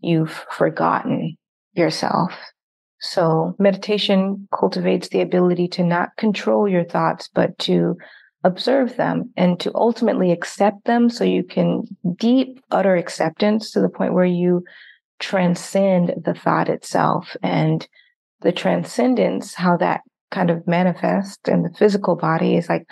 you've 0.00 0.44
forgotten 0.50 1.36
yourself. 1.74 2.32
So 3.00 3.54
meditation 3.58 4.46
cultivates 4.54 5.08
the 5.08 5.22
ability 5.22 5.68
to 5.68 5.82
not 5.82 6.16
control 6.16 6.68
your 6.68 6.84
thoughts, 6.84 7.28
but 7.32 7.58
to 7.60 7.96
observe 8.44 8.96
them 8.96 9.30
and 9.36 9.58
to 9.60 9.70
ultimately 9.74 10.32
accept 10.32 10.84
them 10.84 11.10
so 11.10 11.24
you 11.24 11.42
can 11.42 11.84
deep, 12.16 12.62
utter 12.70 12.96
acceptance 12.96 13.70
to 13.72 13.80
the 13.80 13.88
point 13.88 14.14
where 14.14 14.24
you 14.24 14.64
transcend 15.18 16.14
the 16.24 16.34
thought 16.34 16.68
itself 16.68 17.36
and 17.42 17.86
the 18.40 18.52
transcendence, 18.52 19.54
how 19.54 19.76
that 19.76 20.00
kind 20.30 20.50
of 20.50 20.66
manifests 20.66 21.48
in 21.48 21.62
the 21.62 21.74
physical 21.78 22.16
body 22.16 22.56
is 22.56 22.68
like 22.68 22.86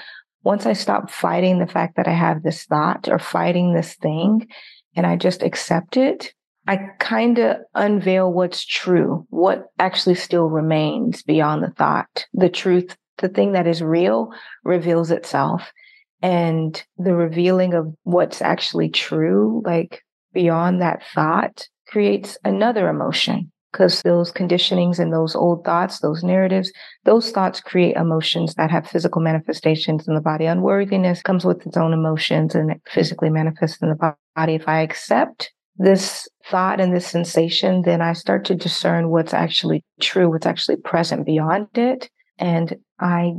once 0.45 0.67
I 0.67 0.73
stop 0.73 1.11
fighting 1.11 1.59
the 1.59 1.67
fact 1.67 1.97
that 1.97 2.09
I 2.09 2.13
have 2.13 2.43
this 2.43 2.65
thought 2.65 3.09
or 3.09 3.19
fighting 3.19 3.73
this 3.73 3.95
thing 3.95 4.49
and 4.97 5.07
I 5.07 5.17
just 5.17 5.43
accept 5.43 5.97
it, 5.97 6.33
I 6.69 6.77
kind 6.99 7.39
of 7.39 7.57
unveil 7.75 8.31
what's 8.31 8.63
true, 8.63 9.27
what 9.31 9.69
actually 9.79 10.17
still 10.17 10.51
remains 10.51 11.23
beyond 11.23 11.63
the 11.63 11.71
thought. 11.71 12.27
The 12.35 12.51
truth, 12.51 12.95
the 13.17 13.31
thing 13.31 13.53
that 13.53 13.67
is 13.67 13.83
real 13.83 14.35
reveals 14.65 15.11
itself. 15.11 15.73
And 16.21 16.81
the 16.99 17.15
revealing 17.15 17.73
of 17.73 17.95
what's 18.03 18.43
actually 18.43 18.91
true, 18.91 19.63
like 19.65 20.03
beyond 20.35 20.83
that 20.83 21.03
thought, 21.15 21.67
creates 21.89 22.37
another 22.45 22.91
emotion 22.91 23.51
because 23.73 24.03
those 24.03 24.31
conditionings 24.31 24.99
and 24.99 25.11
those 25.11 25.35
old 25.35 25.65
thoughts, 25.65 26.01
those 26.01 26.23
narratives, 26.23 26.71
those 27.07 27.31
thoughts 27.31 27.63
create 27.63 27.97
emotions 27.97 28.55
that 28.57 28.71
have 28.71 28.87
physical 28.87 29.23
manifestations 29.23 30.07
in 30.07 30.15
the 30.15 30.21
body. 30.21 30.45
Unworthiness 30.45 31.23
comes 31.23 31.47
with 31.47 31.67
its 31.67 31.79
own 31.79 31.95
emotions 31.95 32.55
and 32.55 32.73
it 32.73 32.83
physically 32.91 33.31
manifests 33.31 33.81
in 33.81 33.89
the 33.89 34.15
body. 34.37 34.55
If 34.55 34.69
I 34.69 34.81
accept 34.81 35.51
this 35.79 36.29
thought 36.47 36.81
and 36.81 36.95
this 36.95 37.07
sensation, 37.07 37.83
then 37.83 38.01
I 38.01 38.13
start 38.13 38.45
to 38.47 38.55
discern 38.55 39.11
what's 39.11 39.35
actually 39.35 39.85
true, 40.01 40.29
what's 40.31 40.47
actually 40.47 40.77
present 40.77 41.25
beyond 41.25 41.69
it. 41.75 42.11
And 42.39 42.77
I 43.01 43.35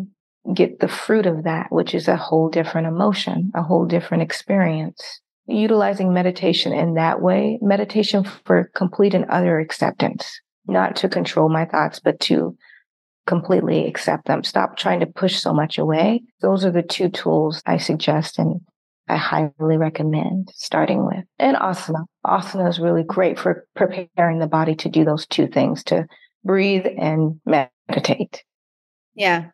get 0.53 0.79
the 0.79 0.87
fruit 0.87 1.25
of 1.25 1.43
that, 1.43 1.67
which 1.69 1.93
is 1.93 2.07
a 2.07 2.15
whole 2.15 2.49
different 2.49 2.87
emotion, 2.87 3.51
a 3.55 3.61
whole 3.61 3.85
different 3.85 4.23
experience 4.23 5.21
utilizing 5.49 6.13
meditation 6.13 6.73
in 6.73 6.93
that 6.93 7.21
way, 7.21 7.57
meditation 7.61 8.23
for 8.45 8.69
complete 8.75 9.13
and 9.13 9.25
utter 9.29 9.59
acceptance, 9.59 10.39
not 10.67 10.95
to 10.97 11.09
control 11.09 11.49
my 11.49 11.65
thoughts, 11.65 11.99
but 11.99 12.19
to 12.19 12.55
completely 13.25 13.87
accept 13.87 14.27
them. 14.27 14.43
Stop 14.43 14.77
trying 14.77 14.99
to 14.99 15.05
push 15.05 15.37
so 15.37 15.53
much 15.53 15.77
away. 15.77 16.21
Those 16.41 16.65
are 16.65 16.71
the 16.71 16.83
two 16.83 17.09
tools 17.09 17.61
I 17.65 17.77
suggest 17.77 18.39
and 18.39 18.61
I 19.09 19.17
highly 19.17 19.77
recommend 19.77 20.51
starting 20.53 21.05
with. 21.05 21.25
And 21.39 21.57
asana. 21.57 22.05
Asana 22.25 22.69
is 22.69 22.79
really 22.79 23.03
great 23.03 23.39
for 23.39 23.65
preparing 23.75 24.39
the 24.39 24.47
body 24.47 24.75
to 24.75 24.89
do 24.89 25.03
those 25.03 25.25
two 25.25 25.47
things 25.47 25.83
to 25.85 26.05
breathe 26.43 26.85
and 26.97 27.39
meditate. 27.45 28.43
Yeah. 29.15 29.47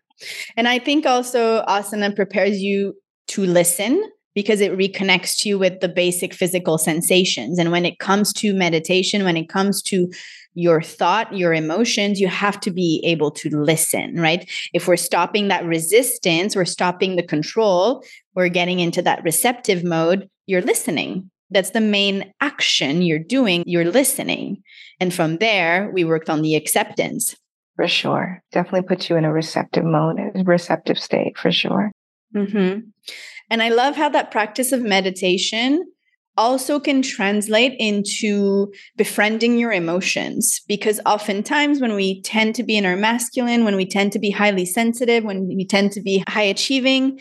And 0.55 0.67
I 0.67 0.79
think 0.79 1.05
also 1.05 1.63
asana 1.63 2.15
prepares 2.15 2.59
you 2.59 2.93
to 3.29 3.45
listen 3.45 4.03
because 4.35 4.59
it 4.59 4.77
reconnects 4.77 5.45
you 5.45 5.57
with 5.57 5.79
the 5.79 5.87
basic 5.87 6.33
physical 6.33 6.77
sensations. 6.77 7.57
And 7.57 7.71
when 7.71 7.85
it 7.85 7.99
comes 7.99 8.33
to 8.33 8.53
meditation, 8.53 9.23
when 9.23 9.37
it 9.37 9.47
comes 9.47 9.81
to 9.83 10.11
your 10.55 10.81
thought, 10.81 11.35
your 11.35 11.53
emotions, 11.53 12.19
you 12.19 12.27
have 12.27 12.59
to 12.61 12.71
be 12.71 13.01
able 13.05 13.29
to 13.29 13.49
listen, 13.49 14.15
right? 14.15 14.49
If 14.73 14.87
we're 14.87 14.95
stopping 14.95 15.49
that 15.49 15.65
resistance, 15.65 16.55
we're 16.55 16.65
stopping 16.65 17.15
the 17.15 17.23
control, 17.23 18.03
we're 18.33 18.49
getting 18.49 18.79
into 18.79 19.01
that 19.03 19.23
receptive 19.23 19.83
mode, 19.83 20.29
you're 20.47 20.61
listening. 20.61 21.29
That's 21.51 21.71
the 21.71 21.81
main 21.81 22.33
action 22.41 23.01
you're 23.01 23.19
doing, 23.19 23.63
you're 23.67 23.85
listening. 23.85 24.63
And 24.99 25.13
from 25.13 25.37
there, 25.37 25.91
we 25.93 26.03
worked 26.03 26.29
on 26.29 26.41
the 26.41 26.55
acceptance. 26.55 27.35
For 27.75 27.87
sure. 27.87 28.41
Definitely 28.53 28.87
puts 28.87 29.09
you 29.09 29.17
in 29.17 29.25
a 29.25 29.33
receptive 29.33 29.83
mode, 29.83 30.17
a 30.19 30.43
receptive 30.43 30.97
state, 30.97 31.37
for 31.37 31.51
sure. 31.51 31.91
Mm-hmm. 32.33 32.79
And 33.49 33.61
I 33.61 33.69
love 33.69 33.95
how 33.95 34.09
that 34.09 34.31
practice 34.31 34.71
of 34.71 34.81
meditation 34.81 35.85
also 36.37 36.79
can 36.79 37.01
translate 37.01 37.73
into 37.79 38.71
befriending 38.97 39.57
your 39.57 39.71
emotions 39.71 40.61
because 40.67 40.99
oftentimes 41.05 41.79
when 41.79 41.95
we 41.95 42.21
tend 42.21 42.55
to 42.55 42.63
be 42.63 42.77
in 42.77 42.85
our 42.85 42.95
masculine 42.95 43.63
when 43.63 43.75
we 43.75 43.85
tend 43.85 44.11
to 44.11 44.19
be 44.19 44.31
highly 44.31 44.65
sensitive 44.65 45.23
when 45.23 45.47
we 45.47 45.65
tend 45.65 45.91
to 45.91 46.01
be 46.01 46.23
high 46.27 46.43
achieving 46.43 47.19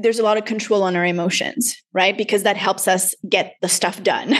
there's 0.00 0.20
a 0.20 0.22
lot 0.22 0.36
of 0.36 0.44
control 0.44 0.82
on 0.82 0.94
our 0.94 1.04
emotions 1.04 1.76
right? 1.98 2.16
Because 2.16 2.44
that 2.44 2.56
helps 2.56 2.86
us 2.86 3.12
get 3.28 3.56
the 3.60 3.68
stuff 3.68 4.00
done. 4.04 4.36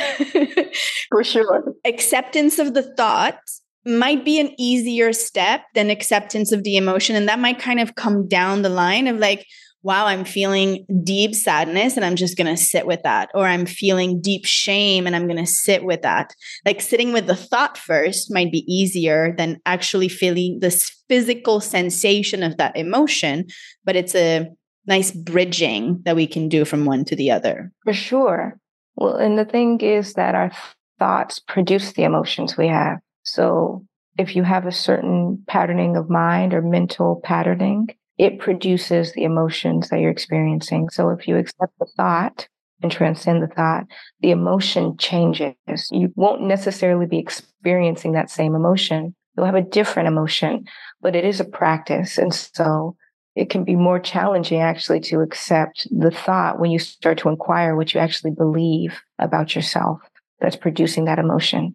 For 1.08 1.24
sure. 1.24 1.74
Acceptance 1.84 2.60
of 2.60 2.74
the 2.74 2.94
thought 2.94 3.40
might 3.84 4.24
be 4.24 4.38
an 4.38 4.52
easier 4.58 5.12
step 5.12 5.62
than 5.74 5.90
acceptance 5.90 6.52
of 6.52 6.62
the 6.62 6.76
emotion 6.76 7.16
and 7.16 7.28
that 7.28 7.40
might 7.40 7.58
kind 7.58 7.80
of 7.80 7.96
come 7.96 8.28
down 8.28 8.62
the 8.62 8.68
line 8.68 9.08
of 9.08 9.18
like 9.18 9.44
wow, 9.82 10.06
I'm 10.06 10.24
feeling 10.24 10.84
deep 11.04 11.34
sadness 11.34 11.96
and 11.96 12.04
I'm 12.04 12.16
just 12.16 12.36
going 12.36 12.46
to 12.46 12.60
sit 12.60 12.86
with 12.86 13.02
that. 13.04 13.30
Or 13.34 13.46
I'm 13.46 13.66
feeling 13.66 14.20
deep 14.20 14.44
shame 14.44 15.06
and 15.06 15.14
I'm 15.14 15.26
going 15.26 15.38
to 15.38 15.46
sit 15.46 15.84
with 15.84 16.02
that. 16.02 16.34
Like 16.66 16.80
sitting 16.80 17.12
with 17.12 17.26
the 17.26 17.36
thought 17.36 17.78
first 17.78 18.32
might 18.32 18.50
be 18.50 18.64
easier 18.72 19.34
than 19.36 19.58
actually 19.66 20.08
feeling 20.08 20.58
this 20.60 20.90
physical 21.08 21.60
sensation 21.60 22.42
of 22.42 22.56
that 22.56 22.76
emotion. 22.76 23.46
But 23.84 23.96
it's 23.96 24.14
a 24.14 24.48
nice 24.86 25.10
bridging 25.10 26.00
that 26.04 26.16
we 26.16 26.26
can 26.26 26.48
do 26.48 26.64
from 26.64 26.84
one 26.84 27.04
to 27.04 27.16
the 27.16 27.30
other. 27.30 27.70
For 27.84 27.92
sure. 27.92 28.58
Well, 28.96 29.16
and 29.16 29.38
the 29.38 29.44
thing 29.44 29.80
is 29.80 30.14
that 30.14 30.34
our 30.34 30.50
thoughts 30.98 31.38
produce 31.38 31.92
the 31.92 32.02
emotions 32.02 32.56
we 32.56 32.68
have. 32.68 32.98
So 33.22 33.84
if 34.18 34.34
you 34.34 34.42
have 34.42 34.66
a 34.66 34.72
certain 34.72 35.44
patterning 35.46 35.96
of 35.96 36.10
mind 36.10 36.52
or 36.52 36.62
mental 36.62 37.20
patterning, 37.22 37.88
it 38.18 38.40
produces 38.40 39.12
the 39.12 39.24
emotions 39.24 39.88
that 39.88 40.00
you're 40.00 40.10
experiencing. 40.10 40.90
So 40.90 41.10
if 41.10 41.28
you 41.28 41.36
accept 41.36 41.72
the 41.78 41.86
thought 41.96 42.48
and 42.82 42.90
transcend 42.90 43.42
the 43.42 43.46
thought, 43.46 43.86
the 44.20 44.32
emotion 44.32 44.96
changes. 44.98 45.54
You 45.90 46.12
won't 46.16 46.42
necessarily 46.42 47.06
be 47.06 47.18
experiencing 47.18 48.12
that 48.12 48.30
same 48.30 48.54
emotion. 48.54 49.14
You'll 49.36 49.46
have 49.46 49.54
a 49.54 49.62
different 49.62 50.08
emotion, 50.08 50.64
but 51.00 51.14
it 51.14 51.24
is 51.24 51.40
a 51.40 51.44
practice. 51.44 52.18
And 52.18 52.34
so 52.34 52.96
it 53.36 53.50
can 53.50 53.62
be 53.62 53.76
more 53.76 54.00
challenging 54.00 54.60
actually 54.60 55.00
to 55.00 55.20
accept 55.20 55.86
the 55.90 56.10
thought 56.10 56.58
when 56.58 56.72
you 56.72 56.80
start 56.80 57.18
to 57.18 57.28
inquire 57.28 57.76
what 57.76 57.94
you 57.94 58.00
actually 58.00 58.32
believe 58.32 59.00
about 59.20 59.54
yourself 59.54 60.00
that's 60.40 60.56
producing 60.56 61.04
that 61.04 61.20
emotion, 61.20 61.74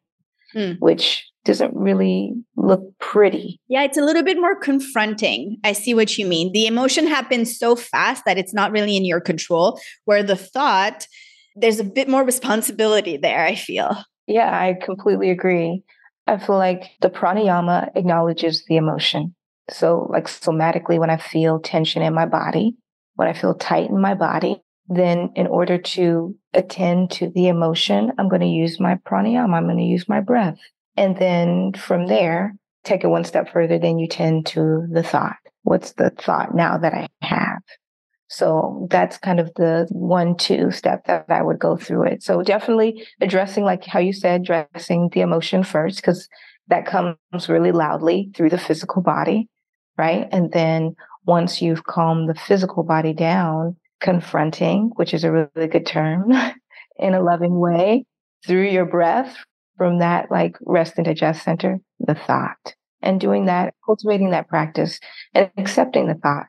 mm. 0.53 0.77
which 0.79 1.25
doesn't 1.45 1.75
really 1.75 2.34
look 2.56 2.82
pretty. 2.99 3.60
Yeah, 3.67 3.84
it's 3.84 3.97
a 3.97 4.03
little 4.03 4.23
bit 4.23 4.38
more 4.38 4.56
confronting. 4.56 5.58
I 5.63 5.73
see 5.73 5.93
what 5.93 6.17
you 6.17 6.25
mean. 6.25 6.51
The 6.53 6.67
emotion 6.67 7.08
happens 7.08 7.58
so 7.58 7.75
fast 7.75 8.23
that 8.25 8.38
it's 8.38 8.53
not 8.53 8.71
really 8.71 8.95
in 8.95 9.06
your 9.06 9.19
control, 9.19 9.79
where 10.06 10.23
the 10.23 10.36
thought, 10.36 11.08
there's 11.56 11.79
a 11.79 11.84
bit 11.84 12.08
more 12.08 12.23
responsibility 12.23 13.17
there, 13.17 13.43
I 13.43 13.56
feel. 13.56 14.03
Yeah, 14.27 14.49
I 14.49 14.77
completely 14.84 15.29
agree. 15.29 15.84
I 16.27 16.38
feel 16.38 16.58
like 16.58 16.91
the 17.01 17.10
pranayama 17.10 17.89
acknowledges 17.95 18.63
the 18.67 18.77
emotion. 18.77 19.36
So, 19.69 20.08
like 20.10 20.27
somatically, 20.27 20.97
when 20.97 21.10
I 21.10 21.17
feel 21.17 21.60
tension 21.60 22.01
in 22.01 22.13
my 22.13 22.25
body, 22.25 22.75
when 23.15 23.27
I 23.27 23.34
feel 23.34 23.53
tight 23.53 23.89
in 23.89 23.99
my 23.99 24.13
body, 24.13 24.62
then 24.88 25.32
in 25.36 25.47
order 25.47 25.77
to 25.77 26.36
attend 26.53 27.12
to 27.12 27.29
the 27.29 27.47
emotion, 27.47 28.12
I'm 28.17 28.29
going 28.29 28.41
to 28.41 28.47
use 28.47 28.79
my 28.79 28.95
pranayama. 28.95 29.53
I'm 29.53 29.65
going 29.65 29.77
to 29.77 29.84
use 29.84 30.08
my 30.10 30.21
breath. 30.21 30.58
And 30.95 31.17
then 31.17 31.73
from 31.73 32.08
there, 32.08 32.56
take 32.84 33.03
it 33.03 33.08
one 33.08 33.23
step 33.23 33.51
further, 33.51 33.79
then 33.79 33.99
you 33.99 34.08
tend 34.08 34.45
to 34.47 34.86
the 34.91 35.03
thought. 35.03 35.38
What's 35.63 35.93
the 35.93 36.10
thought 36.12 36.53
now 36.53 36.77
that 36.77 36.93
I 36.93 37.08
have? 37.21 37.62
So 38.27 38.88
that's 38.89 39.17
kind 39.17 39.39
of 39.39 39.51
the 39.56 39.88
one, 39.91 40.36
two 40.36 40.71
step 40.71 41.06
that 41.06 41.25
I 41.29 41.41
would 41.41 41.60
go 41.60 41.77
through 41.77 42.08
it. 42.08 42.23
So 42.23 42.41
definitely 42.41 43.06
addressing, 43.21 43.63
like 43.63 43.86
how 43.86 43.99
you 43.99 44.12
said, 44.12 44.41
addressing 44.41 45.10
the 45.13 45.21
emotion 45.21 45.63
first, 45.63 45.97
because 45.97 46.27
that 46.67 46.86
comes 46.86 47.17
really 47.47 47.71
loudly 47.71 48.32
through 48.36 48.49
the 48.49 48.58
physical 48.58 49.01
body, 49.01 49.49
right? 49.97 50.27
And 50.32 50.51
then 50.51 50.95
once 51.25 51.62
you've 51.62 51.84
calmed 51.84 52.27
the 52.27 52.36
physical 52.36 52.84
body 52.84 53.13
down, 53.13 53.75
confronting, 54.01 54.91
which 54.95 55.13
is 55.13 55.23
a 55.23 55.32
really 55.32 55.67
good 55.67 55.86
term 55.86 56.32
in 56.97 57.13
a 57.13 57.21
loving 57.21 57.60
way 57.60 58.06
through 58.45 58.67
your 58.67 58.86
breath, 58.86 59.38
from 59.77 59.99
that 59.99 60.31
like 60.31 60.57
rest 60.65 60.93
and 60.97 61.05
digest 61.05 61.43
center, 61.43 61.79
the 61.99 62.15
thought. 62.15 62.75
And 63.01 63.19
doing 63.19 63.45
that, 63.45 63.73
cultivating 63.86 64.31
that 64.31 64.47
practice 64.47 64.99
and 65.33 65.51
accepting 65.57 66.07
the 66.07 66.15
thought 66.15 66.45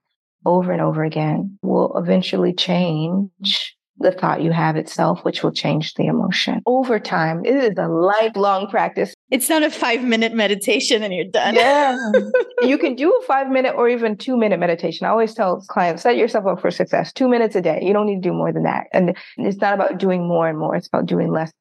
over 0.46 0.72
and 0.72 0.80
over 0.80 1.02
again 1.02 1.58
will 1.62 1.96
eventually 1.96 2.52
change 2.52 3.76
the 3.98 4.10
thought 4.10 4.42
you 4.42 4.50
have 4.50 4.76
itself, 4.76 5.24
which 5.24 5.42
will 5.42 5.52
change 5.52 5.94
the 5.94 6.06
emotion 6.06 6.60
over 6.66 6.98
time. 6.98 7.44
It 7.44 7.54
is 7.54 7.78
a 7.78 7.88
lifelong 7.88 8.68
practice. 8.68 9.14
It's 9.30 9.48
not 9.48 9.62
a 9.62 9.70
five 9.70 10.02
minute 10.02 10.32
meditation 10.32 11.02
and 11.02 11.14
you're 11.14 11.30
done. 11.30 11.54
Yeah. 11.54 11.96
you 12.62 12.76
can 12.76 12.96
do 12.96 13.10
a 13.10 13.26
five 13.26 13.48
minute 13.48 13.74
or 13.76 13.88
even 13.88 14.16
two 14.16 14.36
minute 14.36 14.58
meditation. 14.58 15.06
I 15.06 15.10
always 15.10 15.34
tell 15.34 15.64
clients, 15.68 16.02
set 16.02 16.16
yourself 16.16 16.46
up 16.46 16.60
for 16.60 16.70
success, 16.70 17.12
two 17.12 17.28
minutes 17.28 17.54
a 17.54 17.60
day. 17.60 17.80
You 17.82 17.92
don't 17.92 18.06
need 18.06 18.22
to 18.22 18.28
do 18.28 18.34
more 18.34 18.52
than 18.52 18.64
that. 18.64 18.86
And 18.92 19.16
it's 19.36 19.58
not 19.58 19.74
about 19.74 19.98
doing 19.98 20.26
more 20.26 20.48
and 20.48 20.58
more, 20.58 20.74
it's 20.74 20.88
about 20.88 21.06
doing 21.06 21.32
less 21.32 21.52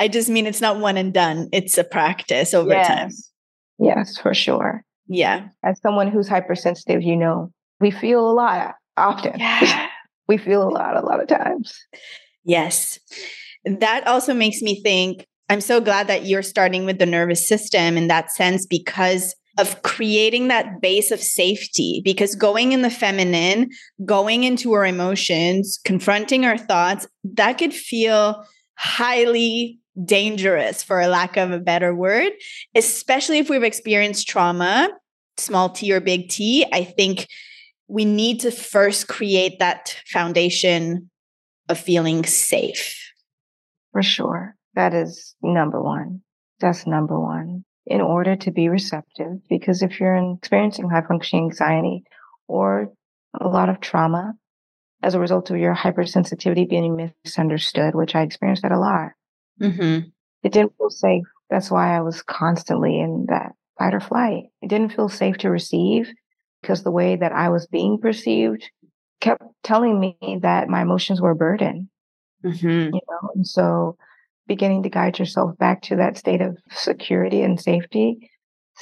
I 0.00 0.08
just 0.08 0.28
mean 0.28 0.46
it's 0.46 0.60
not 0.60 0.78
one 0.78 0.96
and 0.96 1.12
done. 1.12 1.48
It's 1.52 1.76
a 1.76 1.84
practice 1.84 2.54
over 2.54 2.70
yes. 2.70 2.88
time. 2.88 3.10
Yes, 3.78 4.18
for 4.18 4.34
sure. 4.34 4.84
Yeah. 5.08 5.48
As 5.64 5.80
someone 5.80 6.08
who's 6.08 6.28
hypersensitive, 6.28 7.02
you 7.02 7.16
know, 7.16 7.52
we 7.80 7.90
feel 7.90 8.28
a 8.28 8.32
lot 8.32 8.74
often. 8.96 9.38
Yeah. 9.38 9.88
we 10.28 10.36
feel 10.38 10.62
a 10.62 10.70
lot, 10.70 10.96
a 10.96 11.00
lot 11.00 11.20
of 11.20 11.28
times. 11.28 11.76
Yes. 12.44 12.98
That 13.64 14.06
also 14.06 14.34
makes 14.34 14.62
me 14.62 14.80
think 14.82 15.26
I'm 15.48 15.60
so 15.60 15.80
glad 15.80 16.08
that 16.08 16.26
you're 16.26 16.42
starting 16.42 16.84
with 16.84 16.98
the 16.98 17.06
nervous 17.06 17.48
system 17.48 17.96
in 17.96 18.08
that 18.08 18.30
sense 18.30 18.66
because 18.66 19.34
of 19.58 19.82
creating 19.82 20.48
that 20.48 20.80
base 20.80 21.10
of 21.10 21.20
safety. 21.20 22.02
Because 22.04 22.34
going 22.34 22.72
in 22.72 22.82
the 22.82 22.90
feminine, 22.90 23.70
going 24.04 24.44
into 24.44 24.72
our 24.72 24.86
emotions, 24.86 25.80
confronting 25.84 26.44
our 26.44 26.58
thoughts, 26.58 27.06
that 27.24 27.58
could 27.58 27.72
feel 27.72 28.44
highly 28.76 29.80
dangerous, 30.04 30.82
for 30.82 31.00
a 31.00 31.08
lack 31.08 31.36
of 31.36 31.50
a 31.50 31.58
better 31.58 31.94
word, 31.94 32.32
especially 32.74 33.38
if 33.38 33.50
we've 33.50 33.62
experienced 33.62 34.28
trauma, 34.28 34.90
small 35.36 35.70
t 35.70 35.92
or 35.92 36.00
big 36.00 36.28
T. 36.28 36.66
I 36.72 36.84
think 36.84 37.26
we 37.88 38.04
need 38.04 38.40
to 38.40 38.50
first 38.50 39.08
create 39.08 39.58
that 39.58 39.96
foundation 40.06 41.10
of 41.68 41.78
feeling 41.78 42.24
safe. 42.24 43.12
For 43.92 44.02
sure. 44.02 44.54
That 44.74 44.94
is 44.94 45.34
number 45.42 45.82
one. 45.82 46.22
That's 46.60 46.86
number 46.86 47.18
one. 47.18 47.64
In 47.86 48.00
order 48.00 48.36
to 48.36 48.50
be 48.50 48.68
receptive, 48.68 49.38
because 49.48 49.82
if 49.82 49.98
you're 49.98 50.34
experiencing 50.34 50.90
high 50.90 51.02
functioning 51.02 51.46
anxiety 51.46 52.04
or 52.46 52.92
a 53.40 53.48
lot 53.48 53.70
of 53.70 53.80
trauma 53.80 54.34
as 55.02 55.14
a 55.14 55.20
result 55.20 55.50
of 55.50 55.56
your 55.56 55.74
hypersensitivity 55.74 56.68
being 56.68 57.12
misunderstood, 57.24 57.94
which 57.94 58.14
I 58.14 58.22
experienced 58.22 58.62
that 58.62 58.72
a 58.72 58.78
lot, 58.78 59.12
Mm-hmm. 59.60 60.08
It 60.42 60.52
didn't 60.52 60.76
feel 60.78 60.90
safe. 60.90 61.24
That's 61.50 61.70
why 61.70 61.96
I 61.96 62.00
was 62.00 62.22
constantly 62.22 63.00
in 63.00 63.26
that 63.28 63.52
fight 63.78 63.94
or 63.94 64.00
flight. 64.00 64.44
It 64.62 64.68
didn't 64.68 64.92
feel 64.94 65.08
safe 65.08 65.38
to 65.38 65.50
receive 65.50 66.12
because 66.62 66.82
the 66.82 66.90
way 66.90 67.16
that 67.16 67.32
I 67.32 67.48
was 67.48 67.66
being 67.66 67.98
perceived 67.98 68.64
kept 69.20 69.42
telling 69.62 69.98
me 69.98 70.16
that 70.42 70.68
my 70.68 70.82
emotions 70.82 71.20
were 71.20 71.30
a 71.30 71.36
burden. 71.36 71.88
Mm-hmm. 72.44 72.94
You 72.94 73.00
know, 73.08 73.30
and 73.34 73.46
so 73.46 73.96
beginning 74.46 74.82
to 74.82 74.88
guide 74.88 75.18
yourself 75.18 75.56
back 75.58 75.82
to 75.82 75.96
that 75.96 76.16
state 76.16 76.40
of 76.40 76.56
security 76.70 77.42
and 77.42 77.60
safety 77.60 78.30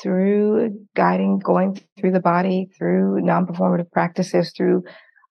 through 0.00 0.78
guiding, 0.94 1.38
going 1.38 1.80
through 1.98 2.12
the 2.12 2.20
body, 2.20 2.68
through 2.76 3.20
non-performative 3.22 3.90
practices, 3.90 4.52
through 4.54 4.84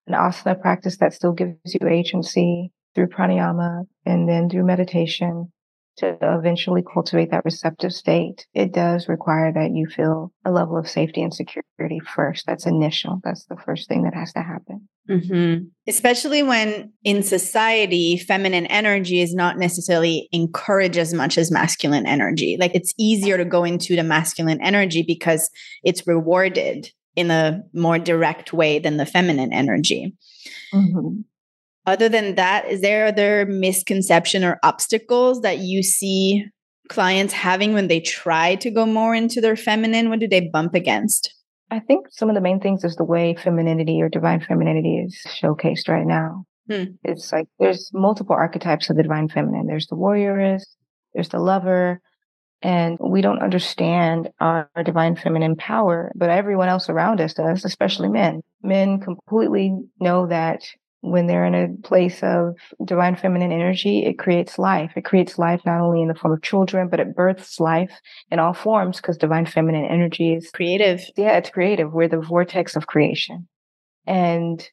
an 0.06 0.14
asana 0.14 0.60
practice 0.60 0.98
that 0.98 1.14
still 1.14 1.32
gives 1.32 1.56
you 1.66 1.88
agency, 1.88 2.72
through 2.96 3.08
pranayama 3.08 3.84
and 4.06 4.28
then 4.28 4.48
through 4.48 4.64
meditation 4.64 5.52
to 5.98 6.18
eventually 6.20 6.82
cultivate 6.82 7.30
that 7.30 7.44
receptive 7.44 7.92
state, 7.92 8.46
it 8.52 8.72
does 8.72 9.08
require 9.08 9.52
that 9.52 9.70
you 9.72 9.86
feel 9.86 10.30
a 10.44 10.50
level 10.50 10.76
of 10.76 10.88
safety 10.88 11.22
and 11.22 11.32
security 11.32 12.00
first. 12.14 12.44
That's 12.46 12.66
initial. 12.66 13.20
That's 13.24 13.46
the 13.46 13.56
first 13.64 13.88
thing 13.88 14.02
that 14.02 14.12
has 14.14 14.32
to 14.34 14.42
happen. 14.42 14.88
Mm-hmm. 15.08 15.64
Especially 15.88 16.42
when 16.42 16.92
in 17.02 17.22
society, 17.22 18.18
feminine 18.18 18.66
energy 18.66 19.22
is 19.22 19.34
not 19.34 19.58
necessarily 19.58 20.28
encouraged 20.32 20.98
as 20.98 21.14
much 21.14 21.38
as 21.38 21.50
masculine 21.50 22.06
energy. 22.06 22.58
Like 22.60 22.74
it's 22.74 22.92
easier 22.98 23.38
to 23.38 23.44
go 23.46 23.64
into 23.64 23.96
the 23.96 24.04
masculine 24.04 24.60
energy 24.62 25.02
because 25.02 25.48
it's 25.82 26.06
rewarded 26.06 26.90
in 27.14 27.30
a 27.30 27.62
more 27.72 27.98
direct 27.98 28.52
way 28.52 28.78
than 28.78 28.98
the 28.98 29.06
feminine 29.06 29.52
energy. 29.52 30.14
Mm-hmm 30.74 31.20
other 31.86 32.08
than 32.08 32.34
that, 32.34 32.66
is 32.68 32.80
there 32.80 33.06
other 33.06 33.46
misconception 33.46 34.44
or 34.44 34.58
obstacles 34.62 35.40
that 35.42 35.58
you 35.58 35.82
see 35.82 36.44
clients 36.88 37.32
having 37.32 37.72
when 37.72 37.88
they 37.88 38.00
try 38.00 38.54
to 38.56 38.70
go 38.70 38.86
more 38.86 39.14
into 39.14 39.40
their 39.40 39.56
feminine? 39.56 40.10
What 40.10 40.20
do 40.20 40.28
they 40.28 40.48
bump 40.52 40.74
against? 40.74 41.32
I 41.70 41.80
think 41.80 42.06
some 42.10 42.28
of 42.28 42.34
the 42.34 42.40
main 42.40 42.60
things 42.60 42.84
is 42.84 42.96
the 42.96 43.04
way 43.04 43.34
femininity 43.34 44.00
or 44.00 44.08
divine 44.08 44.40
femininity 44.40 44.98
is 45.06 45.16
showcased 45.26 45.88
right 45.88 46.06
now. 46.06 46.44
Hmm. 46.70 46.84
It's 47.04 47.32
like 47.32 47.48
there's 47.58 47.90
multiple 47.92 48.34
archetypes 48.34 48.90
of 48.90 48.96
the 48.96 49.02
divine 49.02 49.28
feminine. 49.28 49.66
There's 49.66 49.86
the 49.86 49.96
warrioress, 49.96 50.62
there's 51.14 51.28
the 51.28 51.38
lover, 51.38 52.00
and 52.62 52.98
we 53.00 53.20
don't 53.20 53.42
understand 53.42 54.30
our, 54.40 54.68
our, 54.74 54.82
divine 54.82 55.14
feminine 55.14 55.56
power, 55.56 56.10
but 56.16 56.30
everyone 56.30 56.68
else 56.68 56.88
around 56.88 57.20
us 57.20 57.34
does, 57.34 57.64
especially 57.64 58.08
men. 58.08 58.42
Men 58.62 58.98
completely 58.98 59.76
know 60.00 60.26
that 60.26 60.62
when 61.06 61.26
they're 61.26 61.46
in 61.46 61.54
a 61.54 61.68
place 61.86 62.22
of 62.22 62.56
divine 62.84 63.16
feminine 63.16 63.52
energy, 63.52 64.04
it 64.04 64.18
creates 64.18 64.58
life. 64.58 64.92
It 64.96 65.04
creates 65.04 65.38
life 65.38 65.60
not 65.64 65.80
only 65.80 66.02
in 66.02 66.08
the 66.08 66.14
form 66.14 66.34
of 66.34 66.42
children, 66.42 66.88
but 66.88 67.00
it 67.00 67.14
births 67.14 67.60
life 67.60 67.92
in 68.30 68.38
all 68.38 68.52
forms 68.52 68.96
because 68.96 69.16
divine 69.16 69.46
feminine 69.46 69.84
energy 69.84 70.34
is 70.34 70.50
creative. 70.50 71.00
Yeah, 71.16 71.36
it's 71.36 71.50
creative. 71.50 71.92
We're 71.92 72.08
the 72.08 72.20
vortex 72.20 72.76
of 72.76 72.86
creation. 72.86 73.48
And 74.06 74.68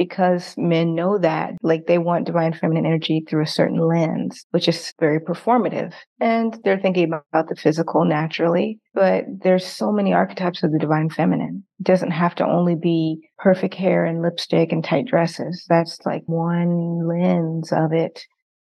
because 0.00 0.54
men 0.56 0.94
know 0.94 1.18
that, 1.18 1.52
like 1.62 1.86
they 1.86 1.98
want 1.98 2.24
divine 2.24 2.54
feminine 2.54 2.86
energy 2.86 3.22
through 3.28 3.42
a 3.42 3.46
certain 3.46 3.78
lens, 3.78 4.46
which 4.50 4.66
is 4.66 4.94
very 4.98 5.20
performative. 5.20 5.92
And 6.18 6.58
they're 6.64 6.80
thinking 6.80 7.12
about 7.12 7.50
the 7.50 7.54
physical 7.54 8.06
naturally, 8.06 8.80
but 8.94 9.24
there's 9.42 9.66
so 9.66 9.92
many 9.92 10.14
archetypes 10.14 10.62
of 10.62 10.72
the 10.72 10.78
divine 10.78 11.10
feminine. 11.10 11.64
It 11.80 11.84
doesn't 11.84 12.12
have 12.12 12.34
to 12.36 12.46
only 12.46 12.76
be 12.76 13.28
perfect 13.36 13.74
hair 13.74 14.06
and 14.06 14.22
lipstick 14.22 14.72
and 14.72 14.82
tight 14.82 15.04
dresses. 15.04 15.66
That's 15.68 15.98
like 16.06 16.22
one 16.24 17.06
lens 17.06 17.70
of 17.70 17.92
it. 17.92 18.24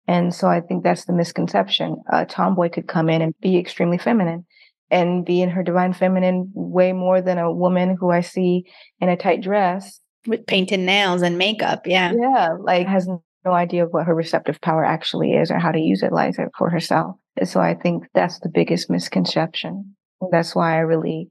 And 0.07 0.35
so 0.35 0.49
I 0.49 0.63
think 0.63 0.83
that's 0.83 1.05
the 1.05 1.13
misconception. 1.13 1.99
A 2.11 2.25
tomboy 2.25 2.71
could 2.71 2.89
come 2.89 3.11
in 3.11 3.21
and 3.21 3.35
be 3.43 3.59
extremely 3.59 3.99
feminine 3.99 4.47
and 4.91 5.27
be 5.27 5.43
in 5.43 5.51
her 5.51 5.63
divine 5.63 5.93
feminine 5.93 6.51
way 6.55 6.95
more 6.95 7.21
than 7.21 7.37
a 7.37 7.53
woman 7.53 7.99
who 8.01 8.11
I 8.11 8.23
see 8.23 8.65
in 8.99 9.11
a 9.11 9.17
tight 9.19 9.43
dress 9.43 10.01
with 10.29 10.47
painted 10.47 10.81
nails 10.81 11.23
and 11.23 11.39
makeup. 11.39 11.87
Yeah. 11.87 12.13
Yeah. 12.17 12.51
Like 12.61 12.87
has 12.87 13.09
no 13.09 13.21
idea 13.53 13.85
of 13.85 13.93
what 13.93 14.07
her 14.07 14.15
receptive 14.15 14.61
power 14.61 14.85
actually 14.85 15.33
is 15.33 15.51
or 15.51 15.59
how 15.59 15.73
to 15.73 15.81
use 15.81 16.03
it 16.03 16.13
for 16.57 16.71
herself. 16.71 17.17
And 17.37 17.49
so 17.49 17.61
I 17.61 17.75
think 17.75 18.05
that's 18.15 18.39
the 18.41 18.49
biggest 18.49 18.91
misconception. 18.91 19.97
That's 20.31 20.55
why 20.55 20.75
I 20.75 20.81
really 20.81 21.31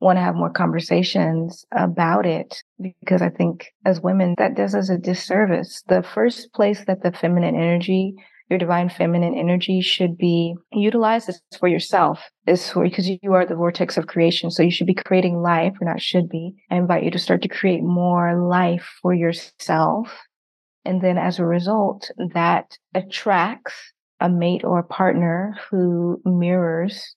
want 0.00 0.16
to 0.16 0.22
have 0.22 0.34
more 0.34 0.50
conversations 0.50 1.64
about 1.72 2.26
it 2.26 2.62
because 2.80 3.22
I 3.22 3.28
think 3.28 3.66
as 3.84 4.00
women, 4.00 4.34
that 4.38 4.56
does 4.56 4.74
us 4.74 4.88
a 4.90 4.98
disservice. 4.98 5.82
The 5.86 6.02
first 6.02 6.52
place 6.54 6.84
that 6.86 7.02
the 7.02 7.12
feminine 7.12 7.54
energy 7.54 8.14
your 8.52 8.58
divine 8.58 8.90
feminine 8.90 9.34
energy 9.34 9.80
should 9.80 10.18
be 10.18 10.54
utilized 10.72 11.26
is 11.30 11.40
for 11.58 11.68
yourself. 11.68 12.20
Is 12.46 12.68
for 12.68 12.84
because 12.84 13.08
you 13.08 13.32
are 13.32 13.46
the 13.46 13.56
vortex 13.56 13.96
of 13.96 14.08
creation. 14.08 14.50
So 14.50 14.62
you 14.62 14.70
should 14.70 14.86
be 14.86 14.92
creating 14.92 15.40
life, 15.40 15.72
or 15.80 15.86
not 15.86 16.02
should 16.02 16.28
be. 16.28 16.54
I 16.70 16.76
invite 16.76 17.02
you 17.02 17.10
to 17.12 17.18
start 17.18 17.40
to 17.42 17.48
create 17.48 17.82
more 17.82 18.46
life 18.46 18.86
for 19.00 19.14
yourself. 19.14 20.14
And 20.84 21.00
then 21.00 21.16
as 21.16 21.38
a 21.38 21.46
result, 21.46 22.10
that 22.34 22.76
attracts 22.94 23.72
a 24.20 24.28
mate 24.28 24.64
or 24.64 24.80
a 24.80 24.84
partner 24.84 25.56
who 25.70 26.20
mirrors 26.26 27.16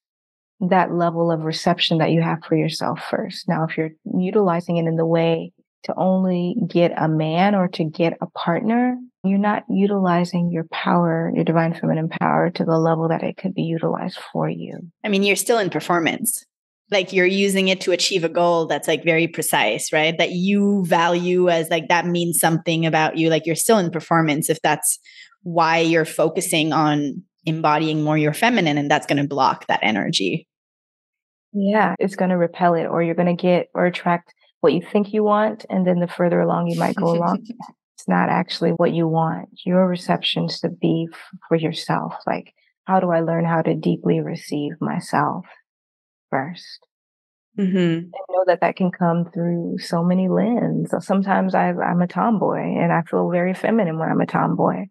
that 0.61 0.93
level 0.93 1.31
of 1.31 1.41
reception 1.41 1.97
that 1.97 2.11
you 2.11 2.21
have 2.21 2.39
for 2.47 2.55
yourself 2.55 3.01
first. 3.09 3.49
Now, 3.49 3.65
if 3.65 3.77
you're 3.77 3.91
utilizing 4.17 4.77
it 4.77 4.87
in 4.87 4.95
the 4.95 5.05
way 5.05 5.51
to 5.85 5.93
only 5.97 6.55
get 6.67 6.91
a 6.97 7.07
man 7.07 7.55
or 7.55 7.67
to 7.69 7.83
get 7.83 8.17
a 8.21 8.27
partner, 8.27 8.97
you're 9.23 9.37
not 9.39 9.63
utilizing 9.69 10.51
your 10.51 10.65
power, 10.71 11.31
your 11.33 11.43
divine 11.43 11.73
feminine 11.73 12.09
power 12.09 12.49
to 12.51 12.65
the 12.65 12.77
level 12.77 13.07
that 13.09 13.23
it 13.23 13.37
could 13.37 13.53
be 13.53 13.63
utilized 13.63 14.19
for 14.31 14.49
you. 14.49 14.79
I 15.03 15.09
mean, 15.09 15.23
you're 15.23 15.35
still 15.35 15.57
in 15.59 15.69
performance. 15.69 16.43
Like 16.91 17.13
you're 17.13 17.25
using 17.25 17.67
it 17.67 17.81
to 17.81 17.91
achieve 17.91 18.23
a 18.23 18.29
goal 18.29 18.67
that's 18.67 18.87
like 18.87 19.03
very 19.03 19.27
precise, 19.27 19.91
right? 19.91 20.15
That 20.17 20.31
you 20.31 20.85
value 20.85 21.49
as 21.49 21.69
like 21.69 21.87
that 21.87 22.05
means 22.05 22.39
something 22.39 22.85
about 22.85 23.17
you. 23.17 23.29
Like 23.29 23.45
you're 23.45 23.55
still 23.55 23.79
in 23.79 23.89
performance 23.89 24.49
if 24.49 24.61
that's 24.61 24.99
why 25.41 25.79
you're 25.79 26.05
focusing 26.05 26.73
on 26.73 27.23
embodying 27.45 28.03
more 28.03 28.17
your 28.17 28.33
feminine 28.33 28.77
and 28.77 28.89
that's 28.89 29.05
going 29.05 29.21
to 29.21 29.27
block 29.27 29.67
that 29.67 29.79
energy. 29.81 30.47
Yeah, 31.53 31.95
it's 31.99 32.15
going 32.15 32.31
to 32.31 32.37
repel 32.37 32.73
it 32.73 32.85
or 32.85 33.01
you're 33.01 33.15
going 33.15 33.35
to 33.35 33.41
get 33.41 33.69
or 33.73 33.85
attract 33.85 34.33
what 34.65 34.73
you 34.73 34.81
think 34.81 35.13
you 35.13 35.23
want. 35.23 35.63
And 35.69 35.85
then 35.85 35.99
the 35.99 36.07
further 36.07 36.41
along 36.41 36.65
you 36.67 36.79
might 36.79 36.95
go 36.95 37.11
along, 37.15 37.45
it's 37.47 38.07
not 38.07 38.29
actually 38.29 38.71
what 38.71 38.93
you 38.93 39.07
want. 39.07 39.49
Your 39.63 39.87
reception 39.87 40.49
should 40.49 40.79
be 40.79 41.07
f- 41.13 41.19
for 41.47 41.55
yourself. 41.55 42.15
Like, 42.25 42.51
how 42.85 42.99
do 42.99 43.11
I 43.11 43.19
learn 43.19 43.45
how 43.45 43.61
to 43.61 43.75
deeply 43.75 44.21
receive 44.21 44.71
myself 44.81 45.45
1st 46.33 46.79
mm-hmm. 47.59 47.77
And 47.77 48.11
know 48.11 48.43
that 48.47 48.61
that 48.61 48.75
can 48.75 48.89
come 48.89 49.29
through 49.31 49.77
so 49.77 50.03
many 50.03 50.27
lenses. 50.29 51.05
Sometimes 51.05 51.53
I, 51.53 51.69
I'm 51.69 52.01
a 52.01 52.07
tomboy 52.07 52.57
and 52.57 52.91
I 52.91 53.03
feel 53.03 53.29
very 53.29 53.53
feminine 53.53 53.99
when 53.99 54.09
I'm 54.09 54.21
a 54.21 54.25
tomboy. 54.25 54.85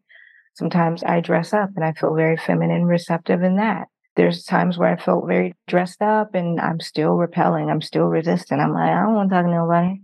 Sometimes 0.54 1.02
I 1.02 1.18
dress 1.18 1.52
up 1.52 1.70
and 1.74 1.84
I 1.84 1.94
feel 1.94 2.14
very 2.14 2.36
feminine, 2.36 2.84
receptive 2.84 3.42
in 3.42 3.56
that 3.56 3.88
there's 4.16 4.44
times 4.44 4.78
where 4.78 4.92
I 4.92 4.96
felt 4.96 5.26
very 5.26 5.54
dressed 5.66 6.02
up 6.02 6.34
and 6.34 6.60
I'm 6.60 6.80
still 6.80 7.14
repelling. 7.14 7.70
I'm 7.70 7.82
still 7.82 8.06
resistant. 8.06 8.60
I'm 8.60 8.72
like, 8.72 8.90
I 8.90 9.02
don't 9.02 9.14
want 9.14 9.30
to 9.30 9.34
talk 9.34 9.44
to 9.44 9.50
nobody. 9.50 10.00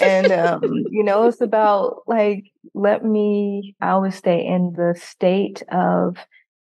and 0.00 0.32
um, 0.32 0.62
you 0.90 1.02
know, 1.02 1.26
it's 1.26 1.40
about 1.40 2.02
like 2.06 2.44
let 2.74 3.04
me 3.04 3.76
I 3.80 3.90
always 3.90 4.16
stay 4.16 4.44
in 4.46 4.74
the 4.76 4.98
state 4.98 5.62
of 5.70 6.16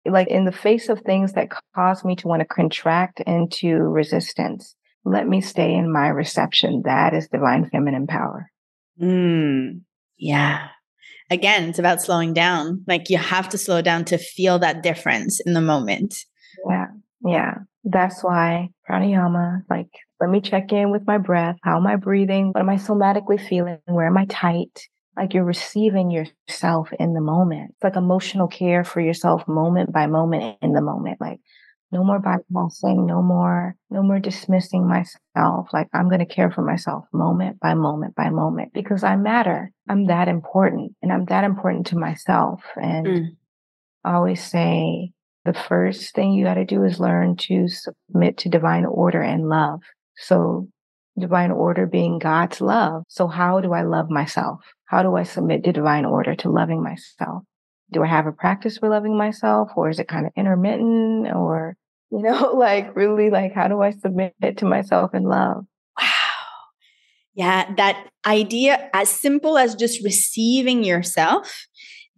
like 0.05 0.29
in 0.29 0.45
the 0.45 0.53
face 0.53 0.89
of 0.89 1.01
things 1.01 1.33
that 1.35 1.51
cause 1.75 2.05
me 2.05 2.17
to 2.17 2.29
want 2.29 2.41
to 2.41 2.47
contract 2.47 3.21
into 3.21 3.77
resistance. 3.77 4.75
Let 5.05 5.29
me 5.29 5.41
stay 5.41 5.75
in 5.75 5.93
my 5.93 6.09
reception. 6.09 6.83
That 6.85 7.15
is 7.15 7.29
divine 7.29 7.69
feminine 7.71 8.07
power. 8.07 8.51
Mm, 9.01 9.81
yeah. 10.19 10.69
Again, 11.31 11.71
it's 11.71 11.79
about 11.79 12.03
slowing 12.03 12.35
down. 12.35 12.85
Like 12.87 13.11
you 13.11 13.19
have 13.19 13.49
to 13.51 13.59
slow 13.59 13.81
down 13.83 14.05
to 14.07 14.19
feel 14.19 14.59
that 14.61 14.83
difference 14.83 15.41
in 15.41 15.55
the 15.55 15.61
moment. 15.61 16.15
Yeah. 16.69 16.87
Yeah. 17.25 17.55
That's 17.85 18.23
why 18.23 18.71
pranayama, 18.89 19.63
like, 19.69 19.89
let 20.21 20.31
me 20.31 20.41
check 20.41 20.73
in 20.73 20.91
with 20.91 21.07
my 21.07 21.19
breath. 21.19 21.57
How 21.63 21.79
am 21.79 21.87
I 21.87 21.97
breathing? 21.97 22.53
What 22.53 22.61
am 22.61 22.69
I 22.69 22.77
somatically 22.77 23.41
feeling? 23.41 23.79
Where 23.87 24.07
am 24.07 24.17
I 24.17 24.27
tight? 24.27 24.89
Like 25.17 25.35
you're 25.35 25.45
receiving 25.45 26.11
yourself 26.11 26.91
in 26.99 27.13
the 27.13 27.21
moment. 27.21 27.73
It's 27.73 27.85
like 27.85 27.97
emotional 27.97 28.49
care 28.49 28.85
for 28.85 29.01
yourself 29.01 29.47
moment 29.47 29.93
by 29.93 30.07
moment 30.07 30.59
in 30.63 30.73
the 30.73 30.81
moment. 30.81 31.21
Like 31.21 31.41
no 31.91 32.03
more 32.03 32.21
bypassing, 32.21 33.07
no 33.07 33.21
more, 33.21 33.77
no 33.91 34.03
more 34.03 34.19
dismissing 34.19 34.89
myself. 34.89 35.69
Like 35.73 35.89
I'm 35.93 36.09
going 36.09 36.27
to 36.27 36.35
care 36.35 36.51
for 36.51 36.63
myself 36.63 37.05
moment 37.13 37.61
by 37.61 37.75
moment 37.75 38.15
by 38.15 38.31
moment 38.31 38.73
because 38.73 39.05
I 39.05 39.17
matter. 39.17 39.71
I'm 39.89 40.07
that 40.07 40.29
important 40.29 40.95
and 41.03 41.13
I'm 41.13 41.27
that 41.27 41.45
important 41.45 41.89
to 41.89 41.99
myself. 41.99 42.63
And 42.77 43.07
mm. 43.07 43.27
I 44.05 44.15
always 44.15 44.43
say, 44.43 45.13
the 45.45 45.55
first 45.55 46.15
thing 46.15 46.33
you 46.33 46.45
got 46.45 46.55
to 46.55 46.65
do 46.65 46.85
is 46.85 47.01
learn 47.01 47.37
to 47.37 47.69
submit 47.69 48.39
to 48.39 48.49
divine 48.49 48.85
order 48.85 49.21
and 49.21 49.49
love. 49.49 49.81
So 50.17 50.69
divine 51.19 51.51
order 51.51 51.87
being 51.87 52.19
God's 52.19 52.61
love. 52.61 53.03
So 53.09 53.27
how 53.27 53.61
do 53.61 53.73
I 53.73 53.83
love 53.83 54.09
myself? 54.09 54.61
How 54.87 55.03
do 55.03 55.17
I 55.17 55.25
submit 55.25 55.65
to 55.65 55.73
divine 55.73 56.05
order 56.05 56.35
to 56.37 56.51
loving 56.51 56.83
myself? 56.83 57.43
Do 57.93 58.03
I 58.03 58.07
have 58.07 58.27
a 58.27 58.33
practice 58.33 58.79
for 58.79 58.89
loving 58.89 59.17
myself 59.17 59.71
or 59.77 59.91
is 59.91 59.99
it 59.99 60.09
kind 60.09 60.27
of 60.27 60.33
intermittent 60.37 61.35
or, 61.35 61.77
you 62.11 62.23
know, 62.23 62.53
like 62.57 62.95
really 62.97 63.31
like 63.31 63.53
how 63.53 63.69
do 63.69 63.83
I 63.83 63.91
submit 63.91 64.35
to 64.59 64.65
myself 64.65 65.15
in 65.15 65.25
love? 65.25 65.65
Wow. 66.01 66.09
Yeah, 67.35 67.75
that 67.77 68.09
idea 68.27 68.91
as 68.95 69.11
simple 69.11 69.59
as 69.59 69.75
just 69.75 70.05
receiving 70.05 70.85
yourself 70.85 71.67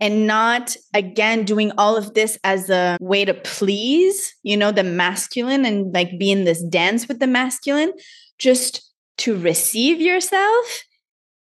and 0.04 0.26
not 0.26 0.76
again 0.92 1.44
doing 1.44 1.72
all 1.78 1.96
of 1.96 2.12
this 2.12 2.38
as 2.44 2.68
a 2.68 2.98
way 3.00 3.24
to 3.24 3.32
please, 3.32 4.34
you 4.42 4.54
know, 4.54 4.70
the 4.70 4.84
masculine 4.84 5.64
and 5.64 5.94
like 5.94 6.18
be 6.18 6.30
in 6.30 6.44
this 6.44 6.62
dance 6.64 7.08
with 7.08 7.20
the 7.20 7.26
masculine, 7.26 7.90
just 8.38 8.92
to 9.16 9.34
receive 9.34 10.02
yourself 10.02 10.84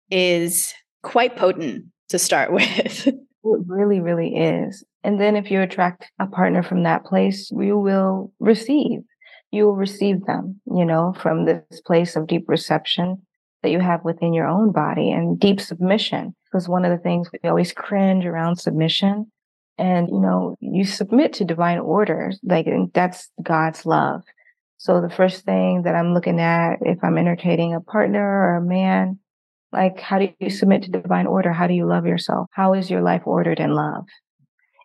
is 0.10 0.74
quite 1.02 1.36
potent 1.36 1.84
to 2.08 2.18
start 2.18 2.54
with. 2.54 3.08
It 3.08 3.16
really, 3.44 4.00
really 4.00 4.34
is. 4.34 4.82
And 5.04 5.20
then 5.20 5.36
if 5.36 5.52
you 5.52 5.60
attract 5.60 6.10
a 6.18 6.26
partner 6.26 6.64
from 6.64 6.84
that 6.84 7.04
place, 7.04 7.52
you 7.52 7.78
will 7.78 8.32
receive. 8.40 9.02
You 9.52 9.66
will 9.66 9.76
receive 9.76 10.26
them, 10.26 10.62
you 10.74 10.86
know, 10.86 11.14
from 11.20 11.44
this 11.44 11.82
place 11.86 12.16
of 12.16 12.28
deep 12.28 12.46
reception 12.48 13.24
that 13.62 13.72
you 13.72 13.82
have 13.82 14.06
within 14.06 14.34
your 14.34 14.48
own 14.48 14.72
body 14.72 15.12
and 15.12 15.38
deep 15.38 15.60
submission. 15.60 16.34
Because 16.54 16.70
one 16.70 16.86
of 16.86 16.92
the 16.96 17.02
things 17.02 17.30
we 17.32 17.50
always 17.50 17.74
cringe 17.74 18.26
around 18.26 18.58
submission. 18.58 19.32
And, 19.80 20.08
you 20.10 20.20
know, 20.20 20.56
you 20.60 20.86
submit 20.86 21.34
to 21.34 21.46
divine 21.46 21.80
orders. 21.80 22.40
Like 22.44 22.68
that's 22.94 23.32
God's 23.42 23.88
love. 23.88 24.22
So 24.78 25.02
the 25.02 25.10
first 25.10 25.46
thing 25.46 25.82
that 25.84 25.96
I'm 25.96 26.14
looking 26.14 26.40
at 26.40 26.76
if 26.82 27.00
I'm 27.04 27.18
entertaining 27.18 27.74
a 27.74 27.82
partner 27.82 28.22
or 28.22 28.58
a 28.58 28.62
man, 28.62 29.18
like 29.72 30.00
how 30.00 30.20
do 30.20 30.30
you 30.40 30.52
submit 30.52 30.84
to 30.84 30.92
divine 30.92 31.26
order? 31.26 31.52
How 31.52 31.66
do 31.66 31.74
you 31.74 31.88
love 31.88 32.06
yourself? 32.06 32.50
How 32.52 32.76
is 32.76 32.92
your 32.92 33.02
life 33.02 33.24
ordered 33.26 33.60
in 33.60 33.72
love? 33.72 34.06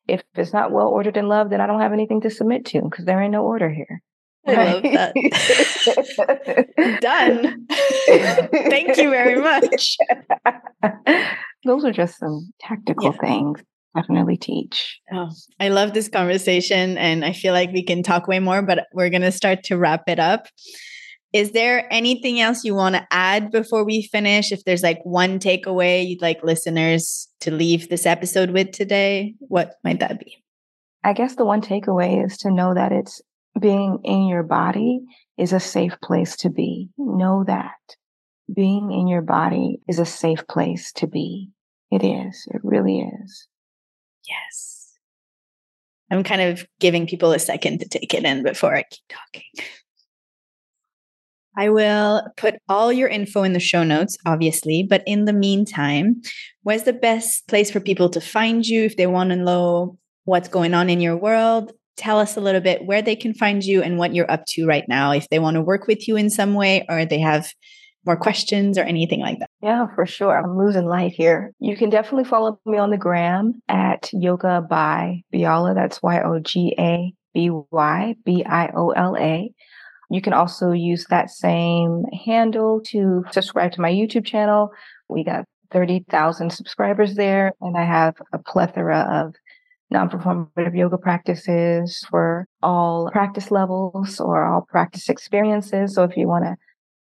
If 0.06 0.22
it's 0.36 0.54
not 0.54 0.72
well 0.72 0.88
ordered 0.88 1.18
in 1.18 1.28
love, 1.28 1.50
then 1.50 1.60
I 1.60 1.66
don't 1.66 1.82
have 1.82 1.92
anything 1.92 2.22
to 2.22 2.30
submit 2.30 2.64
to 2.66 2.80
because 2.80 3.04
there 3.04 3.20
ain't 3.20 3.32
no 3.32 3.44
order 3.44 3.68
here. 3.68 4.00
I 4.47 4.72
love 4.72 4.82
that. 4.82 5.14
Done. 7.01 7.66
Thank 8.70 8.97
you 8.97 9.11
very 9.11 9.41
much. 9.41 9.97
Those 11.64 11.84
are 11.84 11.93
just 11.93 12.18
some 12.18 12.53
tactical 12.61 13.12
yeah. 13.12 13.18
things 13.20 13.62
definitely 13.97 14.36
teach. 14.36 15.01
Oh, 15.12 15.30
I 15.59 15.70
love 15.70 15.93
this 15.93 16.09
conversation 16.09 16.97
and 16.99 17.24
I 17.24 17.32
feel 17.32 17.53
like 17.53 17.72
we 17.72 17.82
can 17.82 18.03
talk 18.03 18.28
way 18.28 18.39
more, 18.39 18.62
but 18.62 18.86
we're 18.93 19.11
going 19.11 19.22
to 19.22 19.32
start 19.32 19.64
to 19.64 19.76
wrap 19.76 20.03
it 20.07 20.20
up. 20.20 20.47
Is 21.32 21.51
there 21.53 21.86
anything 21.93 22.41
else 22.41 22.64
you 22.64 22.74
want 22.74 22.95
to 22.95 23.07
add 23.11 23.51
before 23.51 23.84
we 23.84 24.03
finish? 24.03 24.51
If 24.51 24.64
there's 24.64 24.82
like 24.82 25.01
one 25.03 25.39
takeaway 25.39 26.07
you'd 26.07 26.22
like 26.22 26.43
listeners 26.43 27.28
to 27.41 27.51
leave 27.51 27.89
this 27.89 28.07
episode 28.07 28.51
with 28.51 28.72
today, 28.72 29.34
what 29.41 29.74
might 29.84 30.01
that 30.01 30.20
be? 30.20 30.43
I 31.05 31.12
guess 31.12 31.36
the 31.36 31.45
one 31.45 31.61
takeaway 31.61 32.24
is 32.24 32.39
to 32.39 32.51
know 32.51 32.74
that 32.74 32.93
it's 32.93 33.20
being 33.61 34.00
in 34.04 34.26
your 34.26 34.42
body 34.42 35.00
is 35.36 35.52
a 35.52 35.61
safe 35.61 35.96
place 36.02 36.36
to 36.38 36.50
be. 36.50 36.88
Know 36.96 37.44
that 37.46 37.72
being 38.54 38.92
in 38.92 39.09
your 39.09 39.22
body 39.22 39.80
is 39.88 39.98
a 39.98 40.06
safe 40.06 40.46
place 40.48 40.92
to 40.92 41.06
be. 41.06 41.50
It 41.90 42.04
is. 42.04 42.46
It 42.52 42.61
really 42.64 43.00
is. 43.00 43.48
Yes. 44.28 44.92
I'm 46.11 46.22
kind 46.22 46.40
of 46.40 46.66
giving 46.80 47.06
people 47.06 47.32
a 47.32 47.38
second 47.38 47.80
to 47.80 47.88
take 47.88 48.14
it 48.14 48.24
in 48.24 48.42
before 48.42 48.74
I 48.74 48.84
keep 48.90 49.04
talking. 49.09 49.66
I 51.56 51.70
will 51.70 52.22
put 52.36 52.54
all 52.68 52.92
your 52.92 53.09
info 53.09 53.42
in 53.42 53.52
the 53.52 53.61
show 53.61 53.82
notes, 53.82 54.16
obviously. 54.24 54.84
But 54.84 55.02
in 55.06 55.24
the 55.24 55.32
meantime, 55.32 56.22
where's 56.62 56.84
the 56.84 56.92
best 56.92 57.48
place 57.48 57.70
for 57.70 57.80
people 57.80 58.09
to 58.11 58.20
find 58.20 58.66
you 58.66 58.84
if 58.84 58.96
they 58.96 59.09
want 59.09 59.30
to 59.30 59.36
know 59.36 59.98
what's 60.24 60.48
going 60.48 60.72
on 60.72 60.88
in 60.88 61.00
your 61.00 61.16
world? 61.16 61.72
Tell 61.99 62.18
us 62.18 62.36
a 62.36 62.40
little 62.40 62.61
bit 62.61 62.86
where 62.86 63.03
they 63.03 63.16
can 63.16 63.34
find 63.34 63.62
you 63.62 63.82
and 63.82 63.99
what 63.99 64.14
you're 64.14 64.30
up 64.30 64.46
to 64.51 64.66
right 64.66 64.84
now. 64.88 65.11
If 65.11 65.28
they 65.28 65.38
want 65.38 65.57
to 65.57 65.62
work 65.62 65.86
with 65.86 66.09
you 66.09 66.16
in 66.16 66.30
some 66.30 66.55
way 66.55 66.86
or 66.88 67.05
they 67.05 67.18
have 67.18 67.53
more 68.07 68.16
questions 68.16 68.78
or 68.78 68.82
anything 68.82 69.20
like 69.20 69.38
that? 69.38 69.51
Yeah, 69.62 69.86
for 69.94 70.07
sure. 70.07 70.36
I'm 70.36 70.57
losing 70.57 70.86
light 70.86 71.12
here. 71.12 71.53
You 71.61 71.76
can 71.76 71.90
definitely 71.90 72.24
follow 72.24 72.59
me 72.64 72.78
on 72.78 72.90
the 72.90 72.96
gram 72.96 73.61
at 73.68 74.09
Yoga 74.12 74.64
by 74.68 75.22
Biola. 75.32 75.74
That's 75.74 76.03
Y 76.03 76.22
O 76.22 76.38
G 76.40 76.74
A 76.78 77.12
B 77.34 77.51
Y 77.70 78.14
B 78.24 78.44
I 78.44 78.70
O 78.74 78.90
L 78.90 79.16
A. 79.18 79.53
You 80.11 80.22
can 80.22 80.32
also 80.32 80.72
use 80.72 81.05
that 81.11 81.30
same 81.30 82.05
handle 82.24 82.80
to 82.86 83.24
subscribe 83.30 83.72
to 83.72 83.80
my 83.82 83.92
YouTube 83.92 84.24
channel. 84.24 84.70
We 85.09 85.22
got 85.22 85.44
30,000 85.70 86.51
subscribers 86.51 87.14
there, 87.14 87.53
and 87.61 87.76
I 87.76 87.84
have 87.84 88.14
a 88.32 88.38
plethora 88.38 89.01
of 89.26 89.34
non 89.91 90.09
performative 90.09 90.76
yoga 90.76 90.99
practices 90.99 92.05
for 92.11 92.47
all 92.62 93.09
practice 93.12 93.51
levels 93.51 94.20
or 94.20 94.45
all 94.45 94.66
practice 94.68 95.09
experiences. 95.09 95.95
So 95.95 96.05
if 96.05 96.16
you 96.16 96.28
want 96.28 96.45
to 96.45 96.57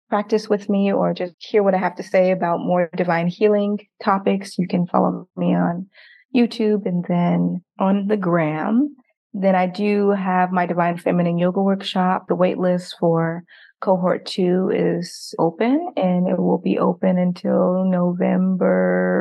practice 0.08 0.48
with 0.48 0.68
me 0.68 0.92
or 0.92 1.12
just 1.12 1.34
hear 1.38 1.62
what 1.62 1.74
I 1.74 1.78
have 1.78 1.96
to 1.96 2.02
say 2.02 2.30
about 2.30 2.60
more 2.60 2.88
divine 2.96 3.28
healing 3.28 3.78
topics, 4.02 4.58
you 4.58 4.66
can 4.66 4.86
follow 4.86 5.28
me 5.36 5.54
on 5.54 5.86
YouTube 6.34 6.86
and 6.86 7.04
then 7.08 7.62
on 7.78 8.06
the 8.08 8.16
gram. 8.16 8.96
Then 9.34 9.54
I 9.54 9.66
do 9.66 10.10
have 10.10 10.50
my 10.50 10.64
Divine 10.66 10.96
Feminine 10.96 11.38
Yoga 11.38 11.60
Workshop. 11.60 12.26
The 12.28 12.36
waitlist 12.36 12.94
for 12.98 13.44
cohort 13.80 14.26
two 14.26 14.70
is 14.74 15.32
open 15.38 15.92
and 15.96 16.26
it 16.28 16.38
will 16.38 16.58
be 16.58 16.78
open 16.78 17.18
until 17.18 17.84
November 17.84 19.18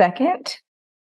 2nd. 0.00 0.56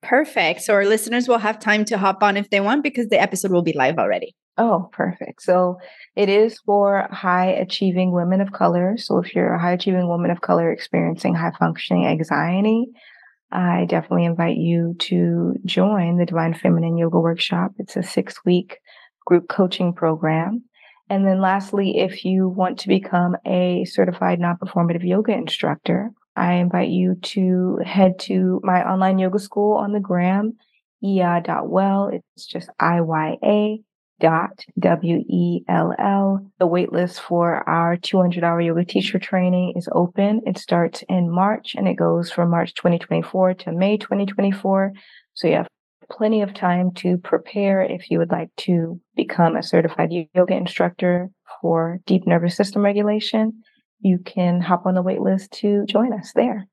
Perfect. 0.04 0.62
So 0.62 0.74
our 0.74 0.86
listeners 0.86 1.28
will 1.28 1.38
have 1.38 1.60
time 1.60 1.86
to 1.86 1.98
hop 1.98 2.22
on 2.22 2.36
if 2.36 2.50
they 2.50 2.60
want 2.60 2.84
because 2.84 3.08
the 3.08 3.22
episode 3.22 3.52
will 3.52 3.64
be 3.64 3.74
live 3.74 3.98
already. 3.98 4.36
Oh, 4.58 4.90
perfect. 4.92 5.42
So 5.42 5.78
it 6.16 6.30
is 6.30 6.60
for 6.60 7.08
high 7.10 7.48
achieving 7.48 8.12
women 8.12 8.42
of 8.42 8.52
color. 8.52 8.98
So 8.98 9.18
if 9.18 9.34
you're 9.34 9.54
a 9.54 9.60
high 9.60 9.72
achieving 9.72 10.08
woman 10.08 10.30
of 10.30 10.42
color 10.42 10.72
experiencing 10.72 11.34
high 11.34 11.54
functioning 11.58 12.06
anxiety, 12.06 12.86
I 13.52 13.86
definitely 13.88 14.26
invite 14.26 14.58
you 14.58 14.96
to 15.00 15.56
join 15.66 16.18
the 16.18 16.26
Divine 16.26 16.54
Feminine 16.54 16.98
Yoga 16.98 17.20
Workshop. 17.20 17.72
It's 17.78 17.96
a 17.96 18.04
six 18.04 18.36
week 18.46 18.80
group 19.26 19.48
coaching 19.48 19.94
program. 19.94 20.64
And 21.10 21.26
then 21.26 21.42
lastly, 21.42 22.00
if 22.00 22.26
you 22.26 22.48
want 22.48 22.80
to 22.80 22.88
become 22.88 23.36
a 23.46 23.86
certified 23.86 24.40
non 24.40 24.58
performative 24.58 25.08
yoga 25.08 25.34
instructor, 25.34 26.12
I 26.36 26.54
invite 26.54 26.90
you 26.90 27.16
to 27.16 27.80
head 27.86 28.20
to 28.22 28.60
my 28.64 28.84
online 28.84 29.20
yoga 29.20 29.40
school 29.40 29.78
on 29.78 29.94
the 29.94 30.00
gram, 30.00 30.54
iya.well. 31.04 32.10
It's 32.12 32.46
just 32.46 32.70
I 32.80 33.02
Y 33.02 33.38
A 33.44 33.82
dot 34.20 34.66
W-E-L-L. 34.80 36.52
The 36.60 36.68
waitlist 36.68 37.20
for 37.20 37.68
our 37.68 37.98
200 37.98 38.44
hour 38.44 38.62
yoga 38.62 38.86
teacher 38.86 39.20
training 39.20 39.74
is 39.76 39.90
open. 39.92 40.42
It 40.46 40.58
starts 40.58 41.04
in 41.10 41.30
March 41.30 41.76
and 41.76 41.88
it 41.88 41.96
goes 41.96 42.32
from 42.32 42.50
March 42.50 42.74
2024 42.76 43.56
to 43.56 43.72
May 43.72 43.98
2024. 43.98 44.94
So 45.34 45.48
you 45.48 45.56
have 45.56 45.68
plenty 46.10 46.42
of 46.42 46.54
time 46.54 46.92
to 46.94 47.18
prepare 47.18 47.82
if 47.82 48.10
you 48.10 48.20
would 48.20 48.32
like 48.32 48.50
to 48.58 49.00
become 49.16 49.56
a 49.56 49.64
certified 49.64 50.12
yoga 50.34 50.54
instructor 50.56 51.30
for 51.62 52.00
deep 52.06 52.26
nervous 52.26 52.56
system 52.56 52.84
regulation. 52.84 53.64
You 54.04 54.20
can 54.20 54.60
hop 54.60 54.86
on 54.86 54.96
the 54.96 55.04
waitlist 55.04 55.50
to 55.62 55.86
join 55.86 56.12
us 56.12 56.34
there. 56.36 56.68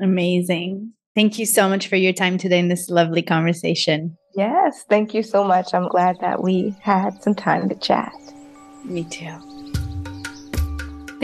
Amazing. 0.00 0.92
Thank 1.16 1.38
you 1.38 1.46
so 1.46 1.68
much 1.68 1.88
for 1.88 1.96
your 1.96 2.12
time 2.12 2.38
today 2.38 2.60
in 2.60 2.68
this 2.68 2.88
lovely 2.88 3.22
conversation. 3.22 4.16
Yes, 4.36 4.84
thank 4.88 5.14
you 5.14 5.22
so 5.22 5.44
much. 5.44 5.74
I'm 5.74 5.88
glad 5.88 6.16
that 6.20 6.42
we 6.42 6.74
had 6.80 7.22
some 7.22 7.34
time 7.34 7.68
to 7.68 7.74
chat. 7.74 8.12
Me 8.84 9.04
too. 9.04 9.63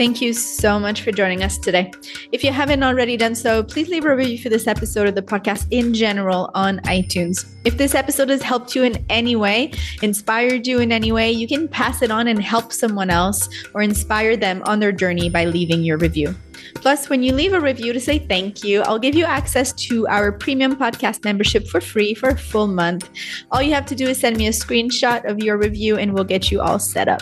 Thank 0.01 0.19
you 0.19 0.33
so 0.33 0.79
much 0.79 1.03
for 1.03 1.11
joining 1.11 1.43
us 1.43 1.59
today. 1.59 1.91
If 2.31 2.43
you 2.43 2.51
haven't 2.51 2.81
already 2.81 3.17
done 3.17 3.35
so, 3.35 3.61
please 3.61 3.87
leave 3.87 4.03
a 4.03 4.15
review 4.15 4.39
for 4.39 4.49
this 4.49 4.65
episode 4.65 5.07
of 5.07 5.13
the 5.13 5.21
podcast 5.21 5.67
in 5.69 5.93
general 5.93 6.49
on 6.55 6.79
iTunes. 6.85 7.45
If 7.65 7.77
this 7.77 7.93
episode 7.93 8.31
has 8.31 8.41
helped 8.41 8.75
you 8.75 8.81
in 8.81 9.05
any 9.11 9.35
way, 9.35 9.73
inspired 10.01 10.65
you 10.65 10.79
in 10.79 10.91
any 10.91 11.11
way, 11.11 11.31
you 11.31 11.47
can 11.47 11.67
pass 11.67 12.01
it 12.01 12.09
on 12.09 12.29
and 12.29 12.41
help 12.41 12.73
someone 12.73 13.11
else 13.11 13.47
or 13.75 13.83
inspire 13.83 14.35
them 14.35 14.63
on 14.65 14.79
their 14.79 14.91
journey 14.91 15.29
by 15.29 15.45
leaving 15.45 15.83
your 15.83 15.99
review. 15.99 16.33
Plus, 16.73 17.07
when 17.07 17.21
you 17.21 17.31
leave 17.35 17.53
a 17.53 17.61
review 17.61 17.93
to 17.93 17.99
say 17.99 18.17
thank 18.17 18.63
you, 18.63 18.81
I'll 18.81 18.97
give 18.97 19.13
you 19.13 19.25
access 19.25 19.71
to 19.73 20.07
our 20.07 20.31
premium 20.31 20.75
podcast 20.77 21.23
membership 21.23 21.67
for 21.67 21.79
free 21.79 22.15
for 22.15 22.29
a 22.29 22.37
full 22.37 22.65
month. 22.65 23.07
All 23.51 23.61
you 23.61 23.75
have 23.75 23.85
to 23.85 23.95
do 23.95 24.07
is 24.07 24.19
send 24.19 24.37
me 24.37 24.47
a 24.47 24.51
screenshot 24.51 25.29
of 25.29 25.43
your 25.43 25.59
review 25.59 25.97
and 25.97 26.11
we'll 26.11 26.23
get 26.23 26.49
you 26.49 26.59
all 26.59 26.79
set 26.79 27.07
up. 27.07 27.21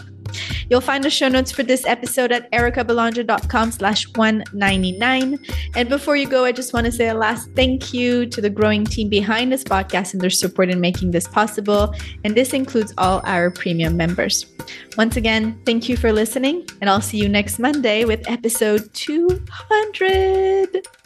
You'll 0.70 0.82
find 0.82 1.04
the 1.04 1.10
show 1.10 1.28
notes 1.28 1.52
for 1.52 1.64
this 1.64 1.86
episode 1.86 2.32
at 2.32 2.52
erikabelanger.com 2.52 3.72
slash 3.72 4.08
199. 4.16 5.40
And 5.76 5.90
before 5.90 6.16
you 6.16 6.28
go, 6.28 6.46
I 6.46 6.52
just 6.52 6.74
want 6.74 6.86
to 6.86 6.92
say 6.92 7.10
a 7.10 7.14
last 7.14 7.50
thank 7.56 7.94
you 7.94 8.26
to 8.28 8.42
the 8.42 8.50
growing 8.50 8.86
team 8.86 9.10
behind 9.10 9.52
this 9.52 9.64
podcast 9.64 10.14
and 10.14 10.22
their 10.22 10.30
support 10.30 10.70
in 10.70 10.80
making 10.80 11.12
this 11.12 11.28
possible. 11.28 11.94
And 12.24 12.36
this 12.36 12.54
includes 12.54 12.94
all 12.98 13.22
our 13.26 13.52
premium 13.52 13.98
members. 13.98 14.46
Once 14.98 15.18
again, 15.18 15.60
thank 15.66 15.90
you 15.90 15.98
for 15.98 16.12
listening, 16.12 16.66
and 16.82 16.90
I'll 16.90 17.02
see 17.02 17.18
you 17.18 17.30
next 17.30 17.60
Monday 17.60 18.06
with 18.06 18.30
episode 18.30 18.94
200. 18.94 20.99